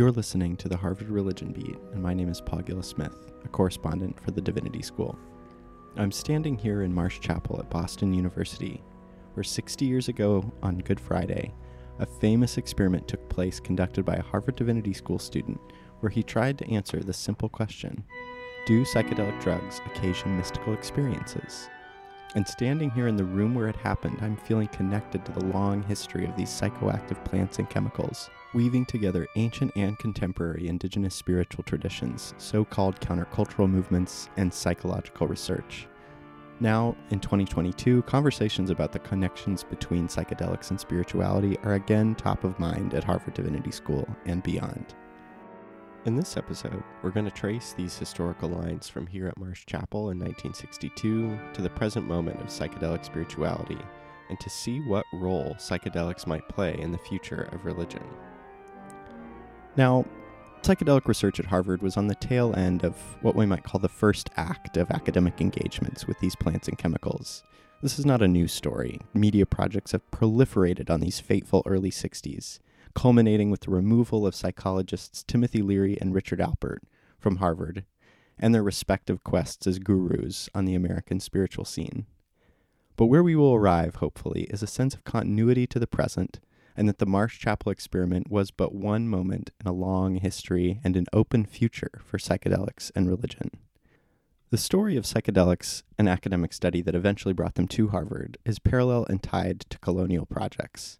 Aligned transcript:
You're 0.00 0.10
listening 0.10 0.56
to 0.56 0.68
the 0.70 0.78
Harvard 0.78 1.10
Religion 1.10 1.52
Beat, 1.52 1.76
and 1.92 2.02
my 2.02 2.14
name 2.14 2.30
is 2.30 2.40
Paul 2.40 2.60
Gillis 2.60 2.88
Smith, 2.88 3.14
a 3.44 3.48
correspondent 3.48 4.18
for 4.18 4.30
the 4.30 4.40
Divinity 4.40 4.80
School. 4.80 5.18
I'm 5.94 6.10
standing 6.10 6.56
here 6.56 6.80
in 6.84 6.94
Marsh 6.94 7.20
Chapel 7.20 7.60
at 7.60 7.68
Boston 7.68 8.14
University, 8.14 8.82
where 9.34 9.44
60 9.44 9.84
years 9.84 10.08
ago 10.08 10.50
on 10.62 10.78
Good 10.78 10.98
Friday, 10.98 11.52
a 11.98 12.06
famous 12.06 12.56
experiment 12.56 13.08
took 13.08 13.28
place 13.28 13.60
conducted 13.60 14.06
by 14.06 14.14
a 14.14 14.22
Harvard 14.22 14.56
Divinity 14.56 14.94
School 14.94 15.18
student 15.18 15.60
where 15.98 16.08
he 16.08 16.22
tried 16.22 16.56
to 16.56 16.70
answer 16.70 17.00
the 17.00 17.12
simple 17.12 17.50
question 17.50 18.02
Do 18.64 18.86
psychedelic 18.86 19.38
drugs 19.42 19.82
occasion 19.84 20.34
mystical 20.34 20.72
experiences? 20.72 21.68
And 22.36 22.46
standing 22.46 22.90
here 22.90 23.08
in 23.08 23.16
the 23.16 23.24
room 23.24 23.54
where 23.54 23.66
it 23.66 23.74
happened, 23.74 24.18
I'm 24.20 24.36
feeling 24.36 24.68
connected 24.68 25.24
to 25.24 25.32
the 25.32 25.46
long 25.46 25.82
history 25.82 26.24
of 26.26 26.36
these 26.36 26.48
psychoactive 26.48 27.24
plants 27.24 27.58
and 27.58 27.68
chemicals, 27.68 28.30
weaving 28.54 28.86
together 28.86 29.26
ancient 29.34 29.72
and 29.74 29.98
contemporary 29.98 30.68
indigenous 30.68 31.14
spiritual 31.14 31.64
traditions, 31.64 32.34
so 32.38 32.64
called 32.64 33.00
countercultural 33.00 33.68
movements, 33.68 34.28
and 34.36 34.54
psychological 34.54 35.26
research. 35.26 35.88
Now, 36.60 36.94
in 37.10 37.18
2022, 37.18 38.02
conversations 38.02 38.70
about 38.70 38.92
the 38.92 38.98
connections 39.00 39.64
between 39.64 40.06
psychedelics 40.06 40.70
and 40.70 40.78
spirituality 40.78 41.56
are 41.64 41.74
again 41.74 42.14
top 42.14 42.44
of 42.44 42.60
mind 42.60 42.94
at 42.94 43.02
Harvard 43.02 43.34
Divinity 43.34 43.72
School 43.72 44.06
and 44.26 44.40
beyond. 44.42 44.94
In 46.06 46.16
this 46.16 46.38
episode, 46.38 46.82
we're 47.02 47.10
going 47.10 47.26
to 47.26 47.30
trace 47.30 47.74
these 47.74 47.98
historical 47.98 48.48
lines 48.48 48.88
from 48.88 49.06
here 49.06 49.26
at 49.26 49.36
Marsh 49.36 49.66
Chapel 49.66 50.08
in 50.10 50.18
1962 50.18 51.38
to 51.52 51.60
the 51.60 51.68
present 51.68 52.08
moment 52.08 52.40
of 52.40 52.46
psychedelic 52.46 53.04
spirituality 53.04 53.76
and 54.30 54.40
to 54.40 54.48
see 54.48 54.80
what 54.80 55.04
role 55.12 55.54
psychedelics 55.58 56.26
might 56.26 56.48
play 56.48 56.74
in 56.78 56.90
the 56.90 56.96
future 56.96 57.50
of 57.52 57.66
religion. 57.66 58.02
Now, 59.76 60.06
psychedelic 60.62 61.06
research 61.06 61.38
at 61.38 61.44
Harvard 61.44 61.82
was 61.82 61.98
on 61.98 62.06
the 62.06 62.14
tail 62.14 62.54
end 62.56 62.82
of 62.82 62.96
what 63.20 63.36
we 63.36 63.44
might 63.44 63.64
call 63.64 63.78
the 63.78 63.88
first 63.90 64.30
act 64.38 64.78
of 64.78 64.90
academic 64.90 65.42
engagements 65.42 66.06
with 66.06 66.18
these 66.20 66.34
plants 66.34 66.66
and 66.66 66.78
chemicals. 66.78 67.44
This 67.82 67.98
is 67.98 68.06
not 68.06 68.22
a 68.22 68.28
new 68.28 68.48
story. 68.48 69.02
Media 69.12 69.44
projects 69.44 69.92
have 69.92 70.10
proliferated 70.10 70.88
on 70.88 71.00
these 71.00 71.20
fateful 71.20 71.62
early 71.66 71.90
60s 71.90 72.58
culminating 72.94 73.50
with 73.50 73.60
the 73.60 73.70
removal 73.70 74.26
of 74.26 74.34
psychologists 74.34 75.22
Timothy 75.22 75.62
Leary 75.62 75.98
and 76.00 76.14
Richard 76.14 76.40
Alpert 76.40 76.78
from 77.18 77.36
Harvard 77.36 77.84
and 78.38 78.54
their 78.54 78.62
respective 78.62 79.22
quests 79.22 79.66
as 79.66 79.78
gurus 79.78 80.48
on 80.54 80.64
the 80.64 80.74
American 80.74 81.20
spiritual 81.20 81.64
scene. 81.64 82.06
But 82.96 83.06
where 83.06 83.22
we 83.22 83.36
will 83.36 83.54
arrive, 83.54 83.96
hopefully, 83.96 84.42
is 84.44 84.62
a 84.62 84.66
sense 84.66 84.94
of 84.94 85.04
continuity 85.04 85.66
to 85.68 85.78
the 85.78 85.86
present, 85.86 86.40
and 86.76 86.88
that 86.88 86.98
the 86.98 87.06
Marsh 87.06 87.38
Chapel 87.38 87.70
experiment 87.70 88.30
was 88.30 88.50
but 88.50 88.74
one 88.74 89.08
moment 89.08 89.50
in 89.60 89.66
a 89.66 89.72
long 89.72 90.16
history 90.16 90.80
and 90.82 90.96
an 90.96 91.06
open 91.12 91.44
future 91.44 92.00
for 92.04 92.18
psychedelics 92.18 92.90
and 92.94 93.08
religion. 93.08 93.50
The 94.50 94.58
story 94.58 94.96
of 94.96 95.04
psychedelics 95.04 95.82
and 95.96 96.08
academic 96.08 96.52
study 96.52 96.82
that 96.82 96.94
eventually 96.94 97.34
brought 97.34 97.54
them 97.54 97.68
to 97.68 97.88
Harvard 97.88 98.36
is 98.44 98.58
parallel 98.58 99.06
and 99.08 99.22
tied 99.22 99.60
to 99.70 99.78
colonial 99.78 100.26
projects. 100.26 100.98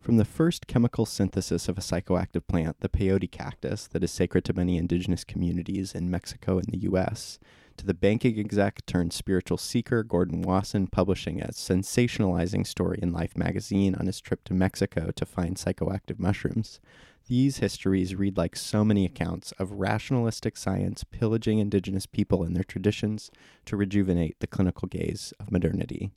From 0.00 0.16
the 0.16 0.24
first 0.24 0.66
chemical 0.66 1.04
synthesis 1.04 1.68
of 1.68 1.76
a 1.76 1.82
psychoactive 1.82 2.46
plant, 2.46 2.80
the 2.80 2.88
peyote 2.88 3.30
cactus, 3.30 3.86
that 3.88 4.02
is 4.02 4.10
sacred 4.10 4.46
to 4.46 4.54
many 4.54 4.78
indigenous 4.78 5.24
communities 5.24 5.94
in 5.94 6.10
Mexico 6.10 6.56
and 6.56 6.68
the 6.68 6.78
U.S., 6.78 7.38
to 7.76 7.84
the 7.84 7.92
banking 7.92 8.38
exec 8.38 8.84
turned 8.86 9.12
spiritual 9.12 9.58
seeker 9.58 10.02
Gordon 10.02 10.40
Wasson 10.40 10.86
publishing 10.86 11.42
a 11.42 11.48
sensationalizing 11.48 12.66
story 12.66 12.98
in 13.02 13.12
Life 13.12 13.36
magazine 13.36 13.94
on 13.94 14.06
his 14.06 14.22
trip 14.22 14.42
to 14.44 14.54
Mexico 14.54 15.10
to 15.14 15.26
find 15.26 15.56
psychoactive 15.56 16.18
mushrooms. 16.18 16.80
These 17.28 17.58
histories 17.58 18.14
read 18.14 18.38
like 18.38 18.56
so 18.56 18.86
many 18.86 19.04
accounts 19.04 19.52
of 19.52 19.72
rationalistic 19.72 20.56
science 20.56 21.04
pillaging 21.04 21.58
indigenous 21.58 22.06
people 22.06 22.42
and 22.42 22.56
their 22.56 22.64
traditions 22.64 23.30
to 23.66 23.76
rejuvenate 23.76 24.40
the 24.40 24.46
clinical 24.46 24.88
gaze 24.88 25.34
of 25.38 25.52
modernity. 25.52 26.10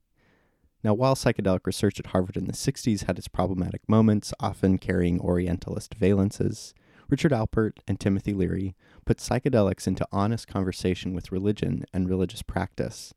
Now, 0.84 0.94
while 0.94 1.16
psychedelic 1.16 1.66
research 1.66 2.00
at 2.00 2.08
Harvard 2.08 2.36
in 2.36 2.46
the 2.46 2.54
60s 2.54 3.06
had 3.06 3.18
its 3.18 3.30
problematic 3.30 3.88
moments, 3.88 4.34
often 4.40 4.78
carrying 4.78 5.20
Orientalist 5.22 5.98
valences, 5.98 6.74
Richard 7.10 7.32
Alpert 7.32 7.78
and 7.88 8.00
Timothy 8.00 8.34
Leary 8.34 8.76
put 9.06 9.20
psychedelics 9.20 9.88
into 9.88 10.08
honest 10.12 10.48
conversation 10.48 11.14
with 11.14 11.32
religion 11.32 11.86
and 11.94 12.10
religious 12.10 12.42
practice. 12.42 13.14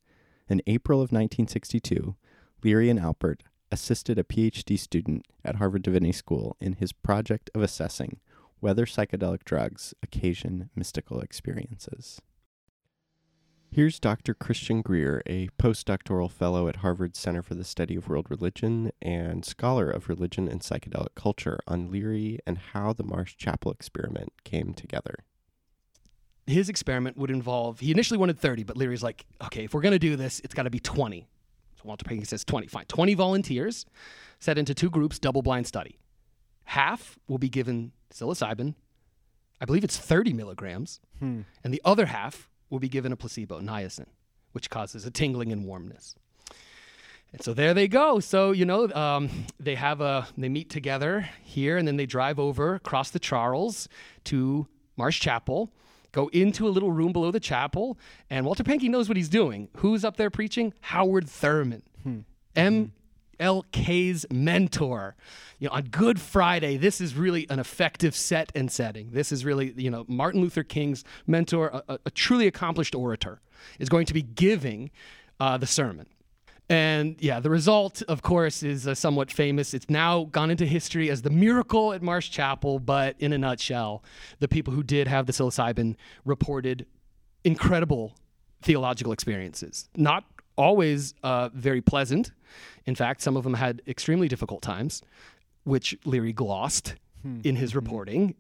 In 0.49 0.62
April 0.69 0.99
of 0.99 1.10
1962, 1.10 2.15
Leary 2.62 2.88
and 2.88 3.00
Alpert 3.00 3.41
assisted 3.72 4.16
a 4.16 4.25
PhD 4.25 4.78
student 4.78 5.26
at 5.44 5.56
Harvard 5.56 5.82
Divinity 5.82 6.12
School 6.12 6.56
in 6.60 6.75
his 6.75 6.93
project 6.93 7.50
of 7.53 7.62
assessing 7.62 8.21
whether 8.60 8.87
psychedelic 8.87 9.44
drugs 9.44 9.93
occasion 10.05 10.71
mystical 10.76 11.21
experiences. 11.21 12.21
Here's 13.76 14.00
Dr. 14.00 14.32
Christian 14.32 14.81
Greer, 14.81 15.22
a 15.26 15.48
postdoctoral 15.59 16.31
fellow 16.31 16.66
at 16.66 16.76
Harvard 16.76 17.14
Center 17.14 17.42
for 17.42 17.54
the 17.54 17.62
Study 17.62 17.94
of 17.94 18.09
World 18.09 18.31
Religion 18.31 18.91
and 19.03 19.44
scholar 19.44 19.91
of 19.91 20.09
religion 20.09 20.48
and 20.48 20.62
psychedelic 20.62 21.14
culture, 21.14 21.60
on 21.69 21.91
Leary 21.91 22.38
and 22.47 22.56
how 22.72 22.94
the 22.94 23.03
Marsh 23.04 23.37
Chapel 23.37 23.70
experiment 23.70 24.32
came 24.44 24.72
together. 24.72 25.16
His 26.47 26.70
experiment 26.70 27.19
would 27.19 27.31
involve, 27.31 27.81
he 27.81 27.91
initially 27.91 28.16
wanted 28.16 28.38
30, 28.38 28.64
but 28.64 28.78
Leary's 28.78 29.03
like, 29.03 29.26
okay, 29.44 29.64
if 29.64 29.75
we're 29.75 29.82
going 29.82 29.93
to 29.93 29.98
do 29.98 30.16
this, 30.16 30.41
it's 30.41 30.54
got 30.54 30.62
to 30.62 30.70
be 30.70 30.81
20. 30.81 31.28
So 31.75 31.82
Walter 31.84 32.06
Pahnke 32.06 32.26
says 32.26 32.47
20. 32.47 32.69
Fine. 32.69 32.87
20 32.87 33.12
volunteers 33.12 33.84
set 34.38 34.56
into 34.56 34.72
two 34.72 34.88
groups, 34.88 35.19
double 35.19 35.43
blind 35.43 35.66
study. 35.66 35.98
Half 36.64 37.19
will 37.28 37.37
be 37.37 37.50
given 37.50 37.93
psilocybin, 38.10 38.75
I 39.60 39.66
believe 39.66 39.84
it's 39.84 39.98
30 39.98 40.32
milligrams, 40.32 40.98
hmm. 41.19 41.43
and 41.62 41.75
the 41.75 41.82
other 41.84 42.06
half 42.06 42.48
will 42.71 42.78
be 42.78 42.88
given 42.88 43.12
a 43.12 43.16
placebo, 43.16 43.60
niacin, 43.60 44.06
which 44.53 44.71
causes 44.71 45.04
a 45.06 45.10
tingling 45.10 45.53
and 45.53 45.65
warmness. 45.65 46.15
And 47.32 47.43
so 47.43 47.53
there 47.53 47.75
they 47.75 47.88
go. 47.88 48.21
So 48.21 48.53
you 48.53 48.65
know, 48.65 48.91
um, 48.93 49.28
they 49.60 49.75
have 49.75 50.00
a 50.00 50.27
they 50.38 50.49
meet 50.49 50.71
together 50.71 51.28
here, 51.43 51.76
and 51.76 51.87
then 51.87 51.97
they 51.97 52.06
drive 52.06 52.38
over 52.38 52.75
across 52.75 53.10
the 53.10 53.19
Charles 53.19 53.88
to 54.25 54.66
Marsh 54.97 55.21
Chapel, 55.21 55.71
go 56.12 56.28
into 56.28 56.66
a 56.66 56.71
little 56.71 56.93
room 56.93 57.12
below 57.12 57.31
the 57.31 57.41
chapel, 57.41 57.99
and 58.31 58.47
Walter 58.47 58.65
Pahnke 58.65 58.88
knows 58.88 59.09
what 59.09 59.16
he's 59.16 59.28
doing. 59.28 59.69
Who's 59.76 60.05
up 60.05 60.16
there 60.16 60.31
preaching? 60.31 60.72
Howard 60.81 61.28
Thurman, 61.28 61.82
hmm. 62.03 62.21
M. 62.55 62.93
LK's 63.39 64.27
mentor. 64.31 65.17
You 65.59 65.69
know, 65.69 65.75
on 65.75 65.85
Good 65.85 66.21
Friday, 66.21 66.77
this 66.77 67.01
is 67.01 67.15
really 67.15 67.47
an 67.49 67.59
effective 67.59 68.15
set 68.15 68.53
and 68.55 68.71
setting. 68.71 69.11
This 69.13 69.33
is 69.33 69.45
really, 69.45 69.73
you 69.77 69.91
know, 69.91 70.05
Martin 70.09 70.41
Luther 70.41 70.63
King's 70.63 71.05
mentor, 71.27 71.83
a, 71.89 71.99
a 72.07 72.11
truly 72.11 72.47
accomplished 72.47 72.95
orator, 72.95 73.41
is 73.79 73.89
going 73.89 74.07
to 74.07 74.15
be 74.15 74.23
giving 74.23 74.91
uh, 75.41 75.57
the 75.57 75.67
sermon. 75.67 76.07
And 76.69 77.17
yeah, 77.21 77.39
the 77.39 77.51
result, 77.51 78.03
of 78.09 78.23
course, 78.23 78.63
is 78.63 78.89
uh, 78.89 78.95
somewhat 78.95 79.31
famous. 79.31 79.73
It's 79.73 79.89
now 79.89 80.25
gone 80.25 80.51
into 80.51 80.67
history 80.67 81.11
as 81.11 81.23
the 81.23 81.31
miracle 81.31 81.93
at 81.93 82.03
Marsh 82.03 82.29
Chapel, 82.31 82.81
but 82.81 83.15
in 83.21 83.33
a 83.33 83.39
nutshell, 83.39 84.03
the 84.41 84.49
people 84.49 84.75
who 84.75 84.83
did 84.83 85.07
have 85.07 85.27
the 85.27 85.33
psilocybin 85.33 85.95
reported 86.25 86.87
incredible 87.45 88.17
theological 88.63 89.13
experiences. 89.13 89.89
Not 89.97 90.25
always 90.56 91.15
uh, 91.22 91.50
very 91.53 91.81
pleasant. 91.81 92.33
In 92.84 92.94
fact, 92.94 93.22
some 93.22 93.37
of 93.37 93.44
them 93.44 93.55
had 93.55 93.83
extremely 93.87 94.28
difficult 94.28 94.62
times, 94.62 95.03
which 95.65 95.97
Leary 96.05 96.33
glossed 96.33 96.94
hmm. 97.22 97.41
in 97.44 97.56
his 97.56 97.72
hmm. 97.72 97.78
reporting. 97.78 98.34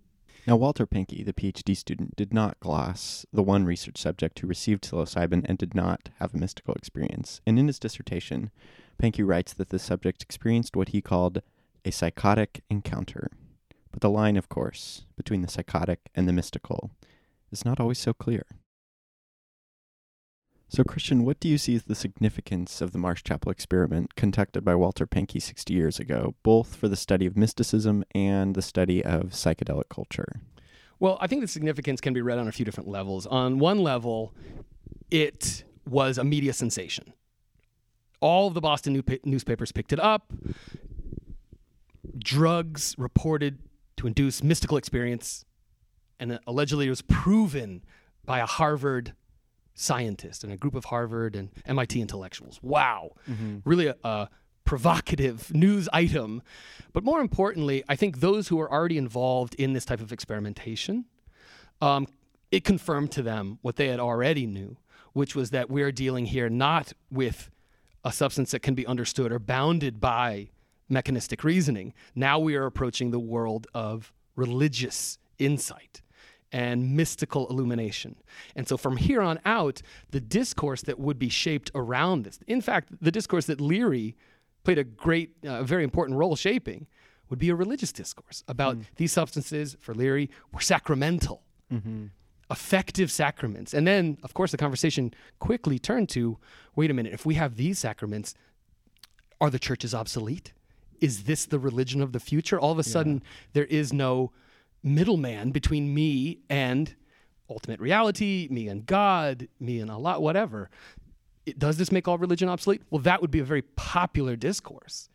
Now, 0.46 0.54
Walter 0.54 0.86
Pahnke, 0.86 1.24
the 1.24 1.32
PhD 1.32 1.76
student, 1.76 2.14
did 2.14 2.32
not 2.32 2.60
gloss 2.60 3.26
the 3.32 3.42
one 3.42 3.64
research 3.64 3.98
subject 3.98 4.38
who 4.38 4.46
received 4.46 4.84
psilocybin 4.84 5.44
and 5.48 5.58
did 5.58 5.74
not 5.74 6.10
have 6.20 6.34
a 6.34 6.38
mystical 6.38 6.74
experience. 6.74 7.40
And 7.44 7.58
in 7.58 7.66
his 7.66 7.80
dissertation, 7.80 8.52
Pahnke 9.02 9.26
writes 9.26 9.52
that 9.54 9.70
the 9.70 9.80
subject 9.80 10.22
experienced 10.22 10.76
what 10.76 10.90
he 10.90 11.00
called 11.00 11.42
a 11.84 11.90
psychotic 11.90 12.62
encounter. 12.70 13.28
But 13.90 14.02
the 14.02 14.10
line, 14.10 14.36
of 14.36 14.48
course, 14.48 15.04
between 15.16 15.42
the 15.42 15.48
psychotic 15.48 16.10
and 16.14 16.28
the 16.28 16.32
mystical 16.32 16.92
is 17.50 17.64
not 17.64 17.80
always 17.80 17.98
so 17.98 18.12
clear. 18.12 18.46
So, 20.68 20.82
Christian, 20.82 21.24
what 21.24 21.38
do 21.38 21.48
you 21.48 21.58
see 21.58 21.76
as 21.76 21.84
the 21.84 21.94
significance 21.94 22.80
of 22.80 22.90
the 22.90 22.98
Marsh 22.98 23.22
Chapel 23.22 23.52
experiment 23.52 24.16
conducted 24.16 24.64
by 24.64 24.74
Walter 24.74 25.06
Pahnke 25.06 25.40
60 25.40 25.72
years 25.72 26.00
ago, 26.00 26.34
both 26.42 26.74
for 26.74 26.88
the 26.88 26.96
study 26.96 27.24
of 27.24 27.36
mysticism 27.36 28.04
and 28.14 28.56
the 28.56 28.62
study 28.62 29.04
of 29.04 29.26
psychedelic 29.30 29.88
culture? 29.88 30.40
Well, 30.98 31.18
I 31.20 31.28
think 31.28 31.42
the 31.42 31.48
significance 31.48 32.00
can 32.00 32.14
be 32.14 32.20
read 32.20 32.38
on 32.38 32.48
a 32.48 32.52
few 32.52 32.64
different 32.64 32.88
levels. 32.88 33.26
On 33.26 33.60
one 33.60 33.78
level, 33.78 34.34
it 35.08 35.64
was 35.88 36.18
a 36.18 36.24
media 36.24 36.52
sensation. 36.52 37.12
All 38.20 38.48
of 38.48 38.54
the 38.54 38.60
Boston 38.60 38.92
new 38.92 39.04
newspapers 39.24 39.70
picked 39.70 39.92
it 39.92 40.00
up. 40.00 40.32
Drugs 42.18 42.96
reported 42.98 43.60
to 43.98 44.08
induce 44.08 44.42
mystical 44.42 44.78
experience, 44.78 45.44
and 46.18 46.40
allegedly 46.44 46.86
it 46.86 46.90
was 46.90 47.02
proven 47.02 47.84
by 48.24 48.40
a 48.40 48.46
Harvard 48.46 49.12
scientist 49.76 50.42
and 50.42 50.52
a 50.52 50.56
group 50.56 50.74
of 50.74 50.86
Harvard 50.86 51.36
and 51.36 51.50
MIT 51.66 52.00
intellectuals. 52.00 52.58
Wow. 52.62 53.12
Mm-hmm. 53.30 53.58
Really 53.64 53.86
a, 53.86 53.96
a, 54.02 54.28
provocative 54.64 55.54
news 55.54 55.88
item. 55.92 56.42
But 56.92 57.04
more 57.04 57.20
importantly, 57.20 57.84
I 57.88 57.94
think 57.94 58.18
those 58.18 58.48
who 58.48 58.60
are 58.60 58.70
already 58.70 58.98
involved 58.98 59.54
in 59.54 59.74
this 59.74 59.84
type 59.84 60.00
of 60.00 60.10
experimentation, 60.10 61.04
um, 61.80 62.08
it 62.50 62.64
confirmed 62.64 63.12
to 63.12 63.22
them 63.22 63.60
what 63.62 63.76
they 63.76 63.86
had 63.86 64.00
already 64.00 64.44
knew, 64.44 64.76
which 65.12 65.36
was 65.36 65.50
that 65.50 65.70
we're 65.70 65.92
dealing 65.92 66.26
here 66.26 66.48
not 66.48 66.92
with 67.12 67.48
a 68.04 68.10
substance 68.10 68.50
that 68.50 68.60
can 68.60 68.74
be 68.74 68.84
understood 68.86 69.30
or 69.30 69.38
bounded 69.38 70.00
by 70.00 70.48
mechanistic 70.88 71.44
reasoning. 71.44 71.94
Now 72.14 72.38
we 72.38 72.56
are 72.56 72.66
approaching 72.66 73.12
the 73.12 73.20
world 73.20 73.66
of 73.72 74.12
religious 74.34 75.18
insight 75.38 76.02
and 76.52 76.96
mystical 76.96 77.48
illumination. 77.48 78.16
And 78.54 78.68
so 78.68 78.76
from 78.76 78.96
here 78.96 79.20
on 79.20 79.40
out, 79.44 79.82
the 80.10 80.20
discourse 80.20 80.82
that 80.82 80.98
would 80.98 81.18
be 81.18 81.28
shaped 81.28 81.70
around 81.74 82.24
this, 82.24 82.38
in 82.46 82.60
fact, 82.60 82.92
the 83.00 83.10
discourse 83.10 83.46
that 83.46 83.60
Leary 83.60 84.16
played 84.64 84.78
a 84.78 84.84
great, 84.84 85.32
uh, 85.46 85.62
very 85.62 85.84
important 85.84 86.18
role 86.18 86.36
shaping, 86.36 86.86
would 87.28 87.38
be 87.38 87.48
a 87.48 87.54
religious 87.54 87.92
discourse 87.92 88.44
about 88.46 88.78
mm. 88.78 88.84
these 88.96 89.12
substances, 89.12 89.76
for 89.80 89.94
Leary, 89.94 90.30
were 90.52 90.60
sacramental. 90.60 91.42
Mm-hmm. 91.72 92.06
Effective 92.50 93.10
sacraments. 93.10 93.74
And 93.74 93.86
then, 93.86 94.18
of 94.22 94.32
course, 94.34 94.52
the 94.52 94.56
conversation 94.56 95.12
quickly 95.40 95.80
turned 95.80 96.08
to 96.10 96.38
wait 96.76 96.90
a 96.90 96.94
minute, 96.94 97.12
if 97.12 97.26
we 97.26 97.34
have 97.34 97.56
these 97.56 97.78
sacraments, 97.78 98.34
are 99.40 99.50
the 99.50 99.58
churches 99.58 99.94
obsolete? 99.94 100.52
Is 101.00 101.24
this 101.24 101.46
the 101.46 101.58
religion 101.58 102.00
of 102.00 102.12
the 102.12 102.20
future? 102.20 102.58
All 102.58 102.70
of 102.70 102.78
a 102.78 102.84
sudden, 102.84 103.14
yeah. 103.14 103.30
there 103.54 103.64
is 103.64 103.92
no 103.92 104.30
middleman 104.86 105.50
between 105.50 105.92
me 105.92 106.38
and 106.48 106.94
ultimate 107.50 107.80
reality, 107.80 108.48
me 108.50 108.68
and 108.68 108.86
God, 108.86 109.48
me 109.60 109.80
and 109.80 109.90
Allah, 109.90 110.20
whatever. 110.20 110.70
It, 111.44 111.58
does 111.58 111.76
this 111.76 111.92
make 111.92 112.08
all 112.08 112.18
religion 112.18 112.48
obsolete? 112.48 112.82
Well, 112.90 113.02
that 113.02 113.20
would 113.20 113.30
be 113.30 113.40
a 113.40 113.44
very 113.44 113.62
popular 113.62 114.36
discourse 114.36 115.08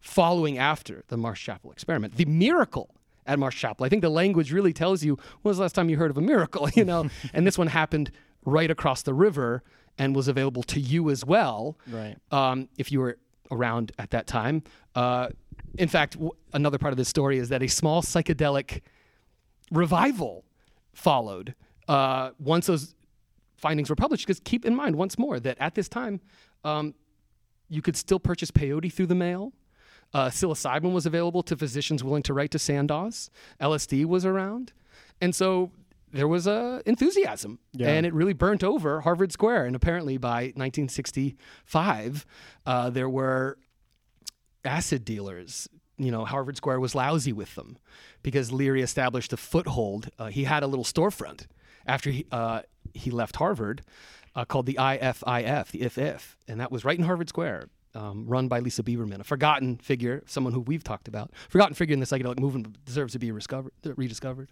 following 0.00 0.58
after 0.58 1.04
the 1.08 1.16
Marsh 1.16 1.44
Chapel 1.44 1.72
experiment. 1.72 2.16
The 2.16 2.24
miracle 2.26 2.90
at 3.26 3.38
Marsh 3.38 3.58
Chapel. 3.58 3.84
I 3.84 3.88
think 3.88 4.02
the 4.02 4.08
language 4.08 4.52
really 4.52 4.72
tells 4.72 5.02
you 5.02 5.14
when 5.42 5.50
was 5.50 5.56
the 5.56 5.62
last 5.62 5.74
time 5.74 5.90
you 5.90 5.96
heard 5.96 6.10
of 6.10 6.18
a 6.18 6.22
miracle, 6.22 6.68
you 6.74 6.84
know? 6.84 7.08
and 7.32 7.46
this 7.46 7.58
one 7.58 7.66
happened 7.66 8.10
right 8.44 8.70
across 8.70 9.02
the 9.02 9.14
river 9.14 9.64
and 9.98 10.14
was 10.14 10.28
available 10.28 10.62
to 10.62 10.78
you 10.78 11.10
as 11.10 11.24
well. 11.24 11.76
Right. 11.88 12.16
Um, 12.30 12.68
if 12.78 12.92
you 12.92 13.00
were 13.00 13.18
around 13.50 13.92
at 13.98 14.10
that 14.10 14.26
time. 14.26 14.62
Uh, 14.94 15.28
in 15.78 15.88
fact, 15.88 16.14
w- 16.14 16.32
another 16.52 16.78
part 16.78 16.92
of 16.92 16.96
this 16.96 17.08
story 17.08 17.38
is 17.38 17.48
that 17.48 17.62
a 17.62 17.68
small 17.68 18.02
psychedelic 18.02 18.82
revival 19.70 20.44
followed 20.92 21.54
uh, 21.88 22.30
once 22.38 22.66
those 22.66 22.94
findings 23.56 23.90
were 23.90 23.96
published. 23.96 24.26
Because 24.26 24.40
keep 24.40 24.64
in 24.64 24.74
mind, 24.74 24.96
once 24.96 25.18
more, 25.18 25.40
that 25.40 25.56
at 25.60 25.74
this 25.74 25.88
time, 25.88 26.20
um, 26.64 26.94
you 27.68 27.82
could 27.82 27.96
still 27.96 28.20
purchase 28.20 28.50
peyote 28.50 28.92
through 28.92 29.06
the 29.06 29.14
mail. 29.14 29.52
Uh, 30.14 30.28
psilocybin 30.28 30.92
was 30.92 31.04
available 31.04 31.42
to 31.42 31.56
physicians 31.56 32.02
willing 32.04 32.22
to 32.22 32.32
write 32.32 32.50
to 32.52 32.58
Sandoz. 32.58 33.30
LSD 33.60 34.04
was 34.06 34.24
around. 34.24 34.72
And 35.20 35.34
so 35.34 35.72
there 36.12 36.28
was 36.28 36.46
a 36.46 36.80
enthusiasm 36.86 37.58
yeah. 37.72 37.88
and 37.88 38.06
it 38.06 38.14
really 38.14 38.32
burnt 38.32 38.62
over 38.62 39.00
Harvard 39.00 39.32
Square. 39.32 39.66
And 39.66 39.74
apparently 39.74 40.16
by 40.16 40.52
1965, 40.54 42.26
uh, 42.64 42.90
there 42.90 43.08
were 43.08 43.58
acid 44.64 45.04
dealers 45.04 45.68
you 45.98 46.10
know, 46.10 46.24
Harvard 46.24 46.56
Square 46.56 46.80
was 46.80 46.94
lousy 46.94 47.32
with 47.32 47.54
them 47.54 47.78
because 48.22 48.52
Leary 48.52 48.82
established 48.82 49.32
a 49.32 49.36
foothold. 49.36 50.10
Uh, 50.18 50.26
he 50.26 50.44
had 50.44 50.62
a 50.62 50.66
little 50.66 50.84
storefront 50.84 51.46
after 51.86 52.10
he, 52.10 52.26
uh, 52.30 52.62
he 52.94 53.10
left 53.10 53.36
Harvard 53.36 53.82
uh, 54.34 54.44
called 54.44 54.66
the 54.66 54.74
IFIF, 54.74 55.70
the 55.70 55.82
If 55.82 55.98
If, 55.98 56.36
and 56.46 56.60
that 56.60 56.70
was 56.70 56.84
right 56.84 56.98
in 56.98 57.04
Harvard 57.04 57.28
Square. 57.28 57.68
Um, 57.94 58.26
run 58.26 58.46
by 58.46 58.58
Lisa 58.58 58.82
Bieberman, 58.82 59.20
a 59.20 59.24
forgotten 59.24 59.78
figure, 59.78 60.22
someone 60.26 60.52
who 60.52 60.60
we've 60.60 60.84
talked 60.84 61.08
about, 61.08 61.30
forgotten 61.48 61.74
figure 61.74 61.94
in 61.94 62.00
the 62.00 62.04
psychedelic 62.04 62.38
movement 62.38 62.84
deserves 62.84 63.14
to 63.14 63.18
be 63.18 63.32
rediscovered. 63.32 64.50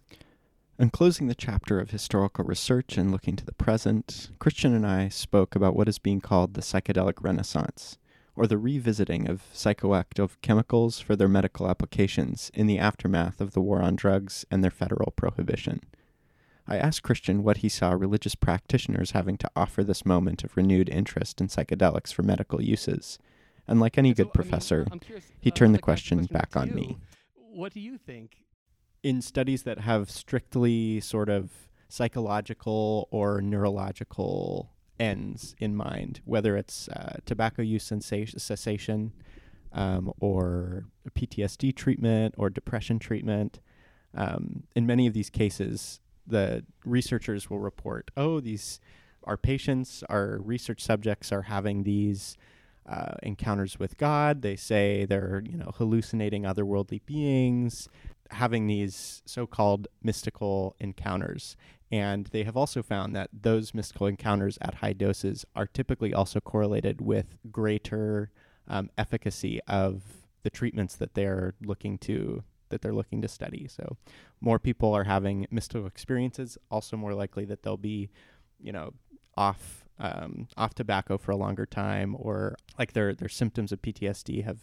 In 0.79 0.89
closing 0.89 1.27
the 1.27 1.35
chapter 1.35 1.79
of 1.79 1.91
historical 1.91 2.43
research 2.45 2.97
and 2.97 3.13
looking 3.13 3.37
to 3.37 3.45
the 3.45 3.53
present, 3.53 4.31
Christian 4.39 4.75
and 4.75 4.87
I 4.87 5.11
spoke 5.11 5.55
about 5.55 5.77
what 5.77 5.89
is 5.89 5.99
being 5.99 6.23
called 6.23 6.55
the 6.55 6.63
psychedelic 6.63 7.17
renaissance 7.21 7.99
or 8.37 8.47
the 8.47 8.59
revisiting 8.59 9.29
of 9.29 9.45
psychoactive 9.53 10.31
chemicals 10.43 11.01
for 11.01 11.17
their 11.17 11.29
medical 11.29 11.69
applications 11.69 12.51
in 12.55 12.67
the 12.67 12.79
aftermath 12.79 13.41
of 13.41 13.53
the 13.53 13.61
war 13.61 13.81
on 13.81 13.97
drugs 13.97 14.45
and 14.51 14.63
their 14.63 14.71
federal 14.71 15.13
prohibition. 15.13 15.81
I 16.67 16.79
asked 16.79 17.03
Christian 17.03 17.43
what 17.43 17.59
he 17.59 17.69
saw 17.69 17.93
religious 17.93 18.35
practitioners 18.35 19.11
having 19.11 19.37
to 19.39 19.51
offer 19.55 19.85
this 19.85 20.07
moment 20.07 20.45
of 20.45 20.57
renewed 20.57 20.89
interest 20.89 21.41
in 21.41 21.49
psychedelics 21.49 22.13
for 22.13 22.23
medical 22.23 22.63
uses. 22.63 23.19
And 23.69 23.81
like 23.81 23.99
any 23.99 24.15
good 24.15 24.33
professor, 24.33 24.87
I 24.91 24.95
mean, 24.95 25.01
curious, 25.01 25.27
he 25.41 25.51
uh, 25.51 25.55
turned 25.55 25.75
the 25.75 25.79
question, 25.79 26.19
question 26.19 26.33
back 26.33 26.57
on 26.57 26.75
me. 26.75 26.99
What 27.35 27.73
do 27.73 27.81
you 27.81 27.99
think? 27.99 28.45
In 29.03 29.21
studies 29.21 29.63
that 29.65 29.81
have 29.81 30.11
strictly 30.11 31.01
sort 31.01 31.29
of 31.29 31.51
psychological 31.89 33.09
or 33.11 33.41
neurological 33.41 34.74
ends 34.99 35.55
in 35.59 35.75
mind, 35.75 36.21
whether 36.25 36.57
it's 36.57 36.89
uh, 36.89 37.19
tobacco 37.27 37.63
use 37.63 37.91
cessation 38.37 39.13
um, 39.73 40.13
or 40.21 40.87
PTSD 41.11 41.75
treatment 41.75 42.35
or 42.39 42.49
depression 42.51 42.99
treatment. 42.99 43.61
Um, 44.15 44.65
in 44.77 44.87
many 44.87 45.07
of 45.07 45.13
these 45.13 45.31
cases, 45.31 46.01
the 46.27 46.65
researchers 46.85 47.51
will 47.51 47.59
report, 47.59 48.11
oh, 48.17 48.41
these 48.41 48.81
our 49.25 49.37
patients, 49.37 50.05
our 50.09 50.39
research 50.43 50.83
subjects 50.83 51.33
are 51.33 51.43
having 51.43 51.83
these 51.83 52.37
uh, 52.87 53.15
encounters 53.23 53.79
with 53.79 53.97
God. 53.97 54.43
They 54.43 54.57
say 54.57 55.07
they're 55.07 55.43
you 55.49 55.57
know 55.57 55.73
hallucinating 55.75 56.43
otherworldly 56.43 57.05
beings, 57.07 57.89
having 58.31 58.67
these 58.67 59.23
so-called 59.27 59.89
mystical 60.03 60.77
encounters. 60.79 61.57
And 61.95 62.27
they 62.33 62.43
have 62.43 62.57
also 62.57 62.83
found 62.83 63.15
that 63.15 63.31
those 63.33 63.73
mystical 63.73 64.09
encounters 64.09 64.59
at 64.61 64.75
high 64.75 64.95
doses 64.95 65.47
are 65.55 65.69
typically 65.69 66.13
also 66.13 66.41
correlated 66.41 67.01
with 67.01 67.39
greater 67.53 68.33
um, 68.67 68.91
efficacy 68.99 69.61
of 69.69 70.03
the 70.43 70.51
treatments 70.51 70.97
that 70.97 71.15
they're 71.15 71.55
looking 71.63 71.99
to 71.99 72.43
that 72.71 72.83
they're 72.83 72.93
looking 72.93 73.23
to 73.23 73.29
study. 73.29 73.69
So, 73.69 73.97
more 74.41 74.59
people 74.59 74.93
are 74.93 75.05
having 75.05 75.47
mystical 75.53 75.87
experiences. 75.87 76.59
Also, 76.69 76.97
more 76.97 77.15
likely 77.15 77.45
that 77.45 77.63
they'll 77.63 77.77
be, 77.77 78.11
you 78.61 78.73
know, 78.73 78.93
off 79.37 79.85
um, 80.01 80.49
off 80.57 80.75
tobacco 80.75 81.17
for 81.17 81.31
a 81.31 81.37
longer 81.37 81.65
time, 81.65 82.17
or 82.19 82.57
like 82.77 82.95
their 82.95 83.15
their 83.15 83.29
symptoms 83.29 83.71
of 83.71 83.81
PTSD 83.81 84.43
have 84.43 84.63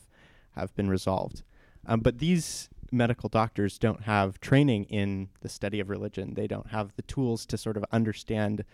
have 0.57 0.75
been 0.75 0.89
resolved. 0.89 1.43
Um, 1.85 2.01
but 2.01 2.17
these 2.17 2.67
medical 2.91 3.29
doctors 3.29 3.79
don't 3.79 4.03
have 4.03 4.39
training 4.39 4.85
in 4.85 5.29
the 5.41 5.49
study 5.49 5.79
of 5.79 5.89
religion. 5.89 6.33
They 6.33 6.47
don't 6.47 6.67
have 6.67 6.95
the 6.95 7.01
tools 7.03 7.45
to 7.47 7.57
sort 7.57 7.77
of 7.77 7.85
understand 7.91 8.65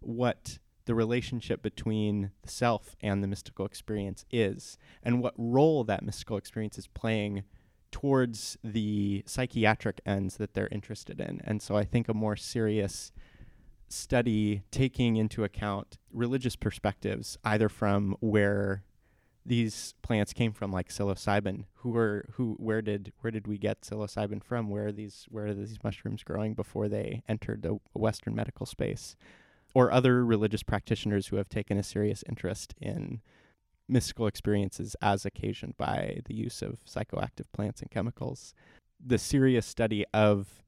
what 0.00 0.58
the 0.86 0.94
relationship 0.94 1.62
between 1.62 2.30
the 2.42 2.48
self 2.48 2.96
and 3.00 3.22
the 3.22 3.28
mystical 3.28 3.66
experience 3.66 4.24
is 4.30 4.78
and 5.02 5.20
what 5.20 5.34
role 5.36 5.84
that 5.84 6.04
mystical 6.04 6.36
experience 6.36 6.78
is 6.78 6.86
playing 6.86 7.42
towards 7.90 8.56
the 8.62 9.22
psychiatric 9.26 10.00
ends 10.06 10.36
that 10.36 10.54
they're 10.54 10.68
interested 10.70 11.20
in. 11.20 11.40
And 11.44 11.60
so 11.60 11.76
I 11.76 11.84
think 11.84 12.08
a 12.08 12.14
more 12.14 12.36
serious 12.36 13.12
study 13.88 14.62
taking 14.70 15.16
into 15.16 15.44
account 15.44 15.98
religious 16.12 16.56
perspectives, 16.56 17.38
either 17.44 17.68
from 17.68 18.16
where 18.20 18.82
these 19.46 19.94
plants 20.02 20.32
came 20.32 20.52
from, 20.52 20.72
like 20.72 20.88
psilocybin. 20.88 21.64
Who 21.76 21.90
were 21.90 22.26
who? 22.32 22.56
Where 22.58 22.82
did 22.82 23.12
where 23.20 23.30
did 23.30 23.46
we 23.46 23.58
get 23.58 23.82
psilocybin 23.82 24.42
from? 24.42 24.68
Where 24.68 24.88
are 24.88 24.92
these 24.92 25.26
where 25.30 25.46
are 25.46 25.54
these 25.54 25.78
mushrooms 25.84 26.24
growing 26.24 26.54
before 26.54 26.88
they 26.88 27.22
entered 27.28 27.62
the 27.62 27.78
Western 27.94 28.34
medical 28.34 28.66
space? 28.66 29.16
Or 29.74 29.92
other 29.92 30.24
religious 30.24 30.62
practitioners 30.62 31.28
who 31.28 31.36
have 31.36 31.48
taken 31.48 31.78
a 31.78 31.82
serious 31.82 32.24
interest 32.28 32.74
in 32.80 33.20
mystical 33.88 34.26
experiences 34.26 34.96
as 35.00 35.24
occasioned 35.24 35.76
by 35.76 36.20
the 36.24 36.34
use 36.34 36.60
of 36.62 36.84
psychoactive 36.84 37.52
plants 37.52 37.82
and 37.82 37.90
chemicals. 37.90 38.52
The 39.04 39.18
serious 39.18 39.66
study 39.66 40.04
of 40.12 40.64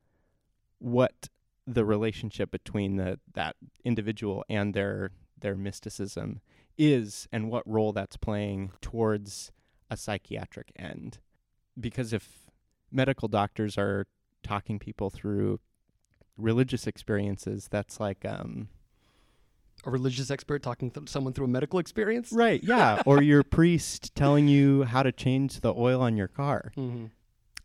what 0.78 1.28
the 1.66 1.84
relationship 1.84 2.50
between 2.50 2.96
the 2.96 3.18
that 3.34 3.56
individual 3.84 4.44
and 4.48 4.72
their 4.72 5.10
their 5.40 5.56
mysticism 5.56 6.40
is 6.78 7.28
and 7.32 7.50
what 7.50 7.68
role 7.68 7.92
that's 7.92 8.16
playing 8.16 8.72
towards 8.80 9.52
a 9.90 9.96
psychiatric 9.96 10.72
end. 10.78 11.18
Because 11.78 12.12
if 12.12 12.50
medical 12.90 13.28
doctors 13.28 13.76
are 13.76 14.06
talking 14.42 14.78
people 14.78 15.10
through 15.10 15.60
religious 16.36 16.86
experiences, 16.86 17.68
that's 17.70 18.00
like 18.00 18.24
um, 18.24 18.68
a 19.84 19.90
religious 19.90 20.30
expert 20.30 20.62
talking 20.62 20.90
to 20.92 21.02
someone 21.06 21.32
through 21.32 21.46
a 21.46 21.48
medical 21.48 21.78
experience, 21.78 22.32
right? 22.32 22.62
Yeah, 22.62 23.02
or 23.06 23.22
your 23.22 23.42
priest 23.42 24.14
telling 24.14 24.48
you 24.48 24.84
how 24.84 25.02
to 25.02 25.12
change 25.12 25.60
the 25.60 25.74
oil 25.74 26.00
on 26.00 26.16
your 26.16 26.28
car. 26.28 26.72
Mm-hmm. 26.76 27.06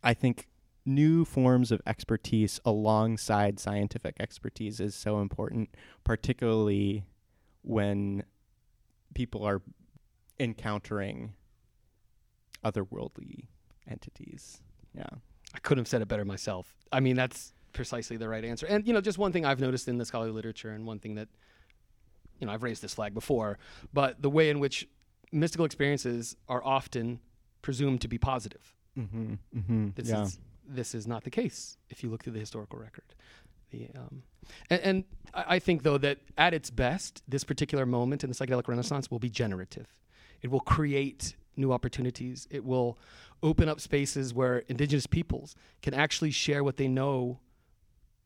I 0.02 0.14
think 0.14 0.48
new 0.86 1.24
forms 1.24 1.72
of 1.72 1.80
expertise 1.86 2.60
alongside 2.64 3.58
scientific 3.58 4.16
expertise 4.20 4.80
is 4.80 4.94
so 4.94 5.20
important, 5.20 5.70
particularly 6.04 7.04
when 7.62 8.22
people 9.14 9.44
are 9.44 9.62
encountering 10.38 11.34
otherworldly 12.64 13.46
entities. 13.88 14.62
Yeah. 14.96 15.06
I 15.54 15.58
couldn't 15.58 15.82
have 15.82 15.88
said 15.88 16.02
it 16.02 16.08
better 16.08 16.24
myself. 16.24 16.74
I 16.92 17.00
mean, 17.00 17.16
that's 17.16 17.52
precisely 17.72 18.16
the 18.16 18.28
right 18.28 18.44
answer. 18.44 18.66
And 18.66 18.86
you 18.86 18.92
know, 18.92 19.00
just 19.00 19.18
one 19.18 19.32
thing 19.32 19.44
I've 19.44 19.60
noticed 19.60 19.88
in 19.88 19.98
the 19.98 20.04
scholarly 20.04 20.32
literature, 20.32 20.70
and 20.70 20.86
one 20.86 20.98
thing 20.98 21.14
that 21.16 21.28
you 22.40 22.46
know 22.46 22.52
I've 22.52 22.62
raised 22.62 22.82
this 22.82 22.94
flag 22.94 23.14
before, 23.14 23.58
but 23.92 24.20
the 24.20 24.30
way 24.30 24.50
in 24.50 24.60
which 24.60 24.88
mystical 25.32 25.64
experiences 25.64 26.36
are 26.48 26.64
often 26.64 27.20
presumed 27.62 28.00
to 28.00 28.08
be 28.08 28.18
positive. 28.18 28.74
Mm-hmm. 28.98 29.34
Mm-hmm. 29.56 29.88
This 29.94 30.08
yeah. 30.08 30.22
is 30.22 30.38
this 30.66 30.94
is 30.94 31.06
not 31.06 31.24
the 31.24 31.30
case 31.30 31.76
if 31.90 32.02
you 32.02 32.08
look 32.10 32.24
through 32.24 32.32
the 32.32 32.40
historical 32.40 32.78
record. 32.78 33.14
The, 33.70 33.88
um, 33.96 34.22
and, 34.70 34.80
and 34.80 35.04
I 35.34 35.58
think 35.58 35.82
though 35.82 35.98
that 35.98 36.18
at 36.38 36.54
its 36.54 36.70
best, 36.70 37.22
this 37.26 37.44
particular 37.44 37.86
moment 37.86 38.24
in 38.24 38.30
the 38.30 38.36
psychedelic 38.36 38.68
renaissance 38.68 39.10
will 39.10 39.18
be 39.18 39.30
generative. 39.30 39.86
It 40.42 40.50
will 40.50 40.60
create 40.60 41.36
new 41.56 41.72
opportunities. 41.72 42.46
It 42.50 42.64
will 42.64 42.98
open 43.42 43.68
up 43.68 43.80
spaces 43.80 44.32
where 44.32 44.58
indigenous 44.68 45.06
peoples 45.06 45.54
can 45.82 45.94
actually 45.94 46.30
share 46.30 46.64
what 46.64 46.76
they 46.76 46.88
know 46.88 47.40